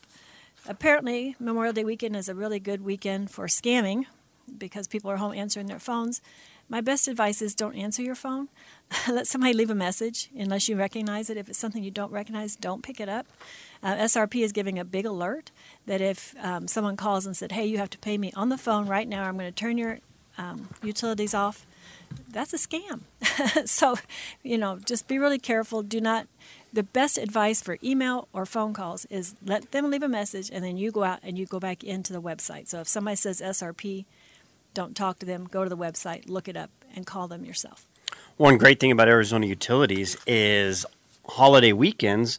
Apparently, 0.68 1.36
Memorial 1.40 1.74
Day 1.74 1.84
weekend 1.84 2.16
is 2.16 2.30
a 2.30 2.36
really 2.36 2.60
good 2.60 2.84
weekend 2.84 3.32
for 3.32 3.48
scamming 3.48 4.06
because 4.58 4.88
people 4.88 5.12
are 5.12 5.18
home 5.18 5.34
answering 5.34 5.68
their 5.68 5.80
phones. 5.80 6.22
My 6.70 6.82
best 6.82 7.08
advice 7.08 7.42
is 7.42 7.56
don't 7.56 7.76
answer 7.76 8.02
your 8.02 8.16
phone. 8.16 8.50
Let 9.08 9.28
somebody 9.28 9.54
leave 9.54 9.70
a 9.70 9.76
message 9.76 10.30
unless 10.38 10.68
you 10.68 10.76
recognize 10.76 11.30
it. 11.30 11.38
If 11.38 11.48
it's 11.48 11.58
something 11.58 11.84
you 11.84 11.92
don't 11.92 12.12
recognize, 12.12 12.56
don't 12.56 12.84
pick 12.84 13.00
it 13.00 13.08
up. 13.08 13.26
Uh, 13.82 13.96
SRP 13.96 14.44
is 14.44 14.52
giving 14.52 14.78
a 14.78 14.84
big 14.84 15.06
alert 15.06 15.52
that 15.86 16.02
if 16.02 16.36
um, 16.42 16.68
someone 16.68 16.98
calls 16.98 17.26
and 17.26 17.38
said, 17.38 17.54
"Hey, 17.54 17.66
you 17.66 17.78
have 17.78 17.90
to 17.92 17.98
pay 17.98 18.18
me 18.18 18.34
on 18.36 18.50
the 18.50 18.58
phone 18.58 18.88
right 18.88 19.08
now. 19.08 19.24
I'm 19.24 19.38
going 19.38 19.52
to 19.52 19.56
turn 19.56 19.78
your 19.78 20.00
um, 20.38 20.68
utilities 20.84 21.34
off," 21.34 21.66
that's 22.30 22.54
a 22.54 22.58
scam. 22.58 23.02
so, 23.68 23.98
you 24.44 24.58
know, 24.58 24.80
just 24.84 25.08
be 25.08 25.20
really 25.20 25.40
careful. 25.40 25.84
Do 25.84 26.02
not. 26.02 26.28
The 26.78 26.84
best 26.84 27.18
advice 27.18 27.60
for 27.60 27.80
email 27.84 28.28
or 28.34 28.46
phone 28.46 28.72
calls 28.72 29.06
is 29.06 29.34
let 29.44 29.72
them 29.72 29.90
leave 29.90 30.04
a 30.04 30.08
message, 30.08 30.52
and 30.54 30.64
then 30.64 30.78
you 30.78 30.92
go 30.92 31.04
out 31.04 31.18
and 31.24 31.36
you 31.36 31.48
go 31.48 31.60
back 31.60 31.84
into 31.84 32.14
the 32.14 32.22
website. 32.22 32.68
So 32.68 32.82
if 32.82 32.88
somebody 32.88 33.16
says 33.16 33.42
SRP, 33.42 34.06
don't 34.76 34.96
talk 34.96 35.18
to 35.18 35.26
them. 35.26 35.48
Go 35.50 35.64
to 35.64 35.72
the 35.72 35.76
website, 35.76 36.30
look 36.30 36.48
it 36.48 36.56
up, 36.56 36.70
and 36.96 37.04
call 37.04 37.28
them 37.28 37.44
yourself. 37.44 37.88
One 38.36 38.60
great 38.60 38.80
thing 38.80 38.92
about 38.92 39.08
Arizona 39.08 39.48
Utilities 39.48 40.18
is 40.28 40.86
holiday 41.28 41.74
weekends, 41.74 42.38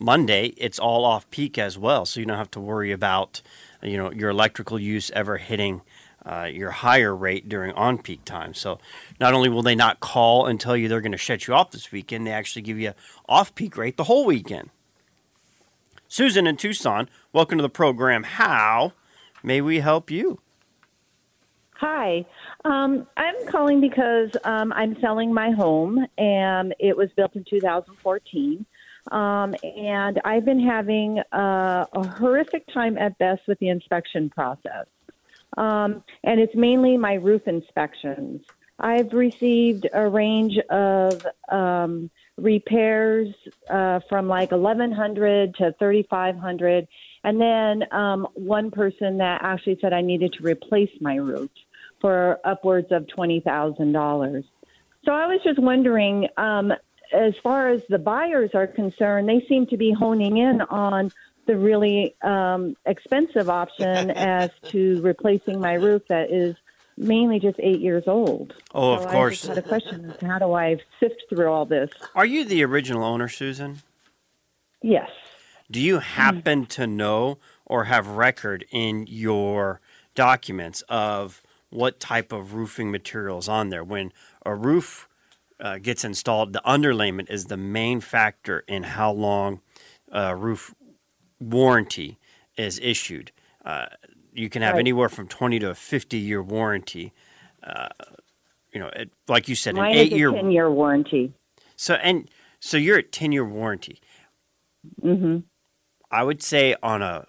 Monday, 0.00 0.54
it's 0.56 0.78
all 0.78 1.04
off 1.04 1.28
peak 1.30 1.58
as 1.58 1.76
well, 1.76 2.06
so 2.06 2.20
you 2.20 2.26
don't 2.26 2.38
have 2.38 2.50
to 2.52 2.60
worry 2.60 2.90
about 2.90 3.42
you 3.82 3.98
know 3.98 4.10
your 4.10 4.30
electrical 4.30 4.78
use 4.78 5.10
ever 5.10 5.36
hitting 5.36 5.82
uh, 6.26 6.48
your 6.50 6.70
higher 6.70 7.14
rate 7.14 7.48
during 7.48 7.72
on 7.72 7.98
peak 7.98 8.24
time. 8.24 8.54
So 8.54 8.78
not 9.20 9.34
only 9.34 9.48
will 9.48 9.62
they 9.62 9.74
not 9.74 10.00
call 10.00 10.46
and 10.46 10.58
tell 10.60 10.76
you 10.76 10.88
they're 10.88 11.00
going 11.00 11.12
to 11.12 11.18
shut 11.18 11.46
you 11.46 11.54
off 11.54 11.70
this 11.70 11.92
weekend, 11.92 12.26
they 12.26 12.32
actually 12.32 12.62
give 12.62 12.78
you 12.78 12.92
off 13.28 13.54
peak 13.54 13.76
rate 13.76 13.96
the 13.96 14.04
whole 14.04 14.24
weekend. 14.24 14.70
Susan 16.08 16.46
in 16.46 16.56
Tucson, 16.56 17.08
welcome 17.32 17.58
to 17.58 17.62
the 17.62 17.68
program. 17.68 18.22
How 18.22 18.92
may 19.42 19.60
we 19.60 19.80
help 19.80 20.10
you? 20.10 20.40
Hi. 21.76 22.24
Um, 22.64 23.06
I'm 23.16 23.46
calling 23.48 23.80
because 23.80 24.30
um, 24.44 24.72
I'm 24.72 24.96
selling 25.00 25.34
my 25.34 25.50
home, 25.50 26.06
and 26.16 26.74
it 26.78 26.96
was 26.96 27.10
built 27.16 27.34
in 27.34 27.44
2014. 27.50 28.64
Um, 29.12 29.54
and 29.62 30.20
I've 30.24 30.44
been 30.44 30.64
having 30.64 31.18
uh, 31.32 31.84
a 31.92 32.06
horrific 32.06 32.64
time 32.72 32.96
at 32.96 33.18
best 33.18 33.42
with 33.46 33.58
the 33.58 33.68
inspection 33.68 34.30
process. 34.30 34.86
Um, 35.56 36.02
and 36.22 36.40
it's 36.40 36.54
mainly 36.54 36.96
my 36.96 37.14
roof 37.14 37.46
inspections. 37.46 38.42
I've 38.78 39.12
received 39.12 39.86
a 39.92 40.08
range 40.08 40.58
of 40.68 41.24
um, 41.48 42.10
repairs 42.36 43.28
uh, 43.70 44.00
from 44.08 44.28
like 44.28 44.50
1100 44.50 45.54
to 45.56 45.74
3500 45.78 46.88
and 47.24 47.40
then 47.40 47.84
um, 47.92 48.28
one 48.34 48.70
person 48.70 49.18
that 49.18 49.40
actually 49.42 49.78
said 49.80 49.92
I 49.92 50.02
needed 50.02 50.34
to 50.34 50.42
replace 50.42 50.90
my 51.00 51.16
roof 51.16 51.50
for 52.00 52.38
upwards 52.44 52.88
of 52.92 53.06
$20,000. 53.06 54.44
So 55.04 55.12
I 55.12 55.26
was 55.26 55.40
just 55.42 55.58
wondering, 55.58 56.28
um, 56.36 56.72
as 57.14 57.32
far 57.42 57.70
as 57.70 57.82
the 57.88 57.98
buyers 57.98 58.50
are 58.54 58.66
concerned, 58.66 59.28
they 59.28 59.44
seem 59.48 59.66
to 59.68 59.76
be 59.78 59.92
honing 59.92 60.36
in 60.36 60.60
on 60.62 61.10
the 61.46 61.56
really 61.56 62.14
um, 62.22 62.76
expensive 62.86 63.48
option 63.50 64.10
as 64.10 64.50
to 64.70 65.00
replacing 65.02 65.60
my 65.60 65.74
roof 65.74 66.02
that 66.08 66.30
is 66.30 66.56
mainly 66.96 67.40
just 67.40 67.58
eight 67.60 67.80
years 67.80 68.04
old. 68.06 68.54
Oh, 68.74 68.96
So 68.96 69.04
of 69.04 69.10
course. 69.10 69.48
a 69.48 69.62
question: 69.62 70.14
to 70.18 70.26
How 70.26 70.38
do 70.38 70.52
I 70.52 70.78
sift 71.00 71.24
through 71.28 71.50
all 71.50 71.64
this? 71.66 71.90
Are 72.14 72.26
you 72.26 72.44
the 72.44 72.64
original 72.64 73.04
owner, 73.04 73.28
Susan? 73.28 73.82
Yes. 74.82 75.08
Do 75.70 75.80
you 75.80 75.98
happen 76.00 76.66
to 76.66 76.86
know 76.86 77.38
or 77.64 77.84
have 77.84 78.06
record 78.06 78.66
in 78.70 79.06
your 79.08 79.80
documents 80.14 80.82
of 80.88 81.42
what 81.70 81.98
type 81.98 82.32
of 82.32 82.52
roofing 82.54 82.90
material 82.90 83.38
is 83.38 83.48
on 83.48 83.70
there? 83.70 83.82
When 83.82 84.12
a 84.44 84.54
roof 84.54 85.08
uh, 85.58 85.78
gets 85.78 86.04
installed, 86.04 86.52
the 86.52 86.62
underlayment 86.66 87.30
is 87.30 87.46
the 87.46 87.56
main 87.56 88.00
factor 88.00 88.62
in 88.68 88.82
how 88.82 89.10
long 89.10 89.62
uh, 90.12 90.34
roof 90.36 90.74
warranty 91.40 92.18
is 92.56 92.78
issued. 92.80 93.32
Uh, 93.64 93.86
you 94.32 94.48
can 94.48 94.62
have 94.62 94.74
Right. 94.74 94.80
anywhere 94.80 95.08
from 95.08 95.28
20 95.28 95.58
to 95.60 95.70
a 95.70 95.74
50 95.74 96.16
year 96.18 96.42
warranty. 96.42 97.12
Uh, 97.62 97.88
you 98.72 98.80
know, 98.80 98.88
it, 98.88 99.10
like 99.28 99.48
you 99.48 99.54
said, 99.54 99.74
Mine 99.76 99.92
an 99.92 99.98
eight 99.98 100.06
is 100.08 100.12
a 100.14 100.18
year. 100.18 100.30
ten-year 100.32 100.70
warranty. 100.70 101.32
So 101.76 101.94
and 101.94 102.28
so 102.60 102.76
you're 102.76 102.98
at 102.98 103.12
10 103.12 103.32
year 103.32 103.44
warranty. 103.44 104.00
Mm-hmm. 105.02 105.38
I 106.10 106.22
would 106.22 106.42
say 106.42 106.74
on 106.82 107.00
a, 107.02 107.26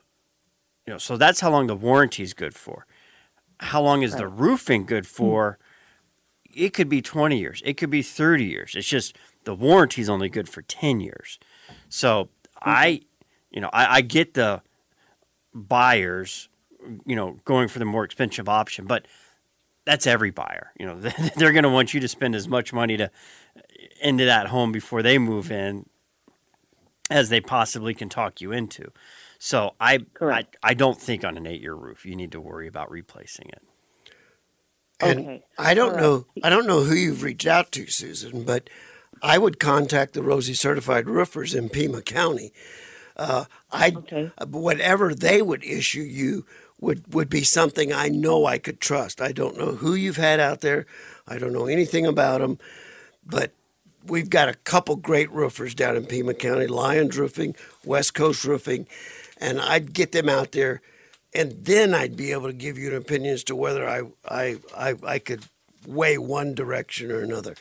you 0.85 0.93
know, 0.93 0.97
so 0.97 1.17
that's 1.17 1.39
how 1.39 1.49
long 1.51 1.67
the 1.67 1.75
warranty 1.75 2.23
is 2.23 2.33
good 2.33 2.53
for. 2.55 2.85
How 3.59 3.81
long 3.81 4.01
is 4.01 4.15
the 4.15 4.27
roofing 4.27 4.85
good 4.85 5.07
for? 5.07 5.57
It 6.53 6.73
could 6.73 6.89
be 6.89 7.01
20 7.01 7.37
years. 7.39 7.61
It 7.65 7.75
could 7.75 7.89
be 7.89 8.01
30 8.01 8.43
years. 8.45 8.75
It's 8.75 8.87
just 8.87 9.17
the 9.45 9.55
warranty 9.55 10.01
is 10.01 10.09
only 10.09 10.29
good 10.29 10.47
for 10.49 10.61
10 10.61 10.99
years. 10.99 11.39
So 11.89 12.29
I, 12.61 13.01
you 13.51 13.61
know, 13.61 13.69
I, 13.73 13.97
I 13.97 14.01
get 14.01 14.33
the 14.33 14.61
buyers, 15.53 16.49
you 17.05 17.15
know, 17.15 17.37
going 17.45 17.67
for 17.67 17.79
the 17.79 17.85
more 17.85 18.03
expensive 18.03 18.49
option, 18.49 18.85
but 18.85 19.07
that's 19.85 20.07
every 20.07 20.31
buyer. 20.31 20.71
You 20.79 20.85
know, 20.87 20.99
they're 21.35 21.53
going 21.53 21.63
to 21.63 21.69
want 21.69 21.93
you 21.93 21.99
to 22.01 22.07
spend 22.07 22.35
as 22.35 22.47
much 22.47 22.73
money 22.73 22.97
to 22.97 23.11
into 24.01 24.25
that 24.25 24.47
home 24.47 24.71
before 24.71 25.01
they 25.01 25.17
move 25.17 25.51
in 25.51 25.85
as 27.09 27.29
they 27.29 27.41
possibly 27.41 27.93
can 27.93 28.09
talk 28.09 28.41
you 28.41 28.51
into. 28.51 28.91
So 29.39 29.75
I, 29.79 29.99
I, 30.29 30.45
I 30.63 30.73
don't 30.73 30.99
think 30.99 31.23
on 31.23 31.37
an 31.37 31.45
eight-year 31.47 31.75
roof 31.75 32.05
you 32.05 32.15
need 32.15 32.31
to 32.33 32.41
worry 32.41 32.67
about 32.67 32.91
replacing 32.91 33.47
it. 33.49 33.61
And 34.99 35.19
Okay. 35.19 35.43
I 35.57 35.73
don't 35.73 35.89
All 35.89 35.95
right. 35.95 36.01
know. 36.01 36.25
I 36.43 36.49
don't 36.49 36.67
know 36.67 36.83
who 36.83 36.95
you've 36.95 37.23
reached 37.23 37.47
out 37.47 37.71
to, 37.73 37.87
Susan, 37.87 38.43
but 38.43 38.69
I 39.21 39.37
would 39.37 39.59
contact 39.59 40.13
the 40.13 40.23
Rosie 40.23 40.53
Certified 40.53 41.07
Roofers 41.07 41.53
in 41.53 41.69
Pima 41.69 42.01
County. 42.01 42.53
Uh, 43.15 43.45
I 43.71 43.91
whatever 44.47 45.13
they 45.13 45.41
would 45.41 45.63
issue 45.63 46.01
you 46.01 46.45
would 46.79 47.13
would 47.13 47.29
be 47.29 47.43
something 47.43 47.93
I 47.93 48.09
know 48.09 48.45
I 48.45 48.57
could 48.57 48.79
trust. 48.79 49.21
I 49.21 49.31
don't 49.31 49.57
know 49.57 49.71
who 49.71 49.93
you've 49.95 50.17
had 50.17 50.39
out 50.39 50.61
there. 50.61 50.85
I 51.27 51.37
don't 51.37 51.53
know 51.53 51.67
anything 51.67 52.05
about 52.05 52.41
them, 52.41 52.59
but 53.25 53.51
we've 54.05 54.29
got 54.29 54.49
a 54.49 54.53
couple 54.53 54.95
great 54.95 55.31
roofers 55.31 55.73
down 55.73 55.95
in 55.95 56.05
Pima 56.05 56.33
County, 56.33 56.67
Lions 56.67 57.17
Roofing, 57.17 57.55
West 57.83 58.13
Coast 58.13 58.43
Roofing, 58.43 58.87
and 59.37 59.59
I'd 59.59 59.93
get 59.93 60.11
them 60.11 60.29
out 60.29 60.51
there, 60.51 60.81
and 61.33 61.65
then 61.65 61.93
I'd 61.93 62.17
be 62.17 62.31
able 62.31 62.47
to 62.47 62.53
give 62.53 62.77
you 62.77 62.89
an 62.89 62.97
opinion 62.97 63.33
as 63.33 63.43
to 63.45 63.55
whether 63.55 63.87
I 63.87 64.03
I 64.27 64.57
I, 64.75 64.95
I 65.05 65.19
could 65.19 65.45
weigh 65.87 66.17
one 66.17 66.53
direction 66.53 67.11
or 67.11 67.21
another. 67.21 67.55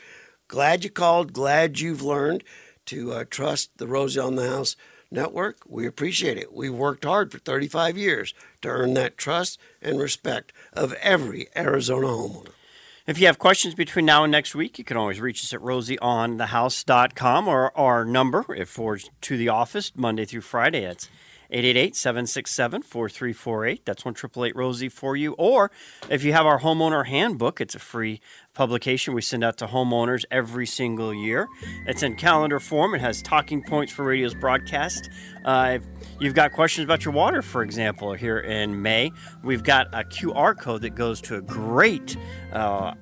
Glad 0.49 0.85
you 0.85 0.91
called. 0.91 1.33
Glad 1.33 1.81
you've 1.81 2.03
learned 2.03 2.43
to 2.87 3.13
uh, 3.13 3.25
trust 3.31 3.79
the 3.79 3.87
Rosie 3.87 4.21
on 4.21 4.37
the 4.37 4.49
House 4.49 4.77
network. 5.11 5.59
We 5.67 5.87
appreciate 5.87 6.39
it. 6.39 6.53
We've 6.53 6.75
worked 6.75 7.05
hard 7.05 7.33
for 7.33 7.39
35 7.39 7.97
years 7.97 8.35
to 8.63 8.69
earn 8.69 8.95
that 8.95 9.17
trust 9.17 9.59
and 9.81 9.99
respect 9.99 10.53
of 10.73 10.93
every 10.95 11.49
Arizona 11.57 12.07
homeowner. 12.07 12.53
If 13.07 13.19
you 13.19 13.27
have 13.27 13.39
questions 13.39 13.75
between 13.75 14.07
now 14.07 14.25
and 14.25 14.33
next 14.33 14.55
week, 14.55 14.79
you 14.79 14.85
can 14.85 14.97
always 14.97 15.21
reach 15.21 15.43
us 15.43 15.53
at 15.53 15.61
rosieonthehouse.com 15.61 17.49
or 17.49 17.77
our 17.77 18.05
number 18.05 18.47
if 18.55 18.71
for 18.71 18.99
to 18.99 19.37
the 19.37 19.51
office 19.51 19.93
Monday 19.95 20.25
through 20.25 20.41
Friday. 20.41 20.85
It's 20.85 21.11
888-767-4348. 21.55 23.81
That's 23.85 24.05
one 24.05 24.15
triple 24.15 24.45
eight 24.45 24.57
Rosie 24.57 24.89
for 24.89 25.15
you. 25.17 25.35
Or 25.35 25.71
if 26.11 26.25
you 26.25 26.33
have 26.33 26.47
our 26.47 26.59
homeowner 26.61 27.07
handbook, 27.07 27.61
it's 27.61 27.77
a 27.77 27.79
free 27.79 28.21
publication 28.55 29.15
we 29.15 29.23
send 29.23 29.45
out 29.45 29.57
to 29.59 29.67
homeowners 29.67 30.25
every 30.31 30.67
single 30.67 31.15
year. 31.15 31.47
It's 31.87 32.03
in 32.03 32.17
calendar 32.17 32.59
form. 32.59 32.95
It 32.95 33.01
has 33.01 33.23
talking 33.23 33.63
points 33.63 33.93
for 33.93 34.05
radio's 34.05 34.35
broadcast. 34.35 35.09
Uh, 35.45 35.79
you've 36.19 36.35
got 36.35 36.53
questions 36.53 36.85
about 36.85 37.05
your 37.05 37.15
water, 37.15 37.43
for 37.43 37.63
example, 37.63 38.15
here 38.15 38.39
in 38.39 38.83
May, 38.83 39.13
we've 39.43 39.63
got 39.63 39.89
a 39.93 40.05
QR 40.05 40.59
code 40.59 40.81
that 40.83 40.95
goes 40.95 41.21
to 41.23 41.37
a 41.37 41.41
great 41.41 42.17
uh, 42.53 42.95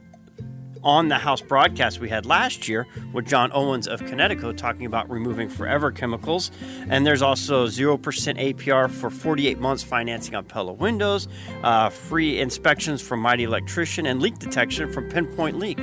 on 0.84 1.08
the 1.08 1.18
house 1.18 1.40
broadcast 1.40 2.00
we 2.00 2.08
had 2.08 2.26
last 2.26 2.68
year 2.68 2.86
with 3.12 3.26
John 3.26 3.50
Owens 3.52 3.86
of 3.86 4.00
Kinetico 4.00 4.56
talking 4.56 4.86
about 4.86 5.10
removing 5.10 5.48
forever 5.48 5.90
chemicals. 5.90 6.50
And 6.88 7.06
there's 7.06 7.22
also 7.22 7.66
0% 7.66 7.98
APR 8.00 8.90
for 8.90 9.10
48 9.10 9.58
months 9.58 9.82
financing 9.82 10.34
on 10.34 10.44
Pella 10.44 10.72
windows, 10.72 11.28
uh, 11.62 11.88
free 11.88 12.40
inspections 12.40 13.00
from 13.00 13.20
Mighty 13.20 13.44
Electrician, 13.44 14.06
and 14.06 14.20
leak 14.20 14.38
detection 14.38 14.92
from 14.92 15.08
Pinpoint 15.08 15.58
Leak. 15.58 15.78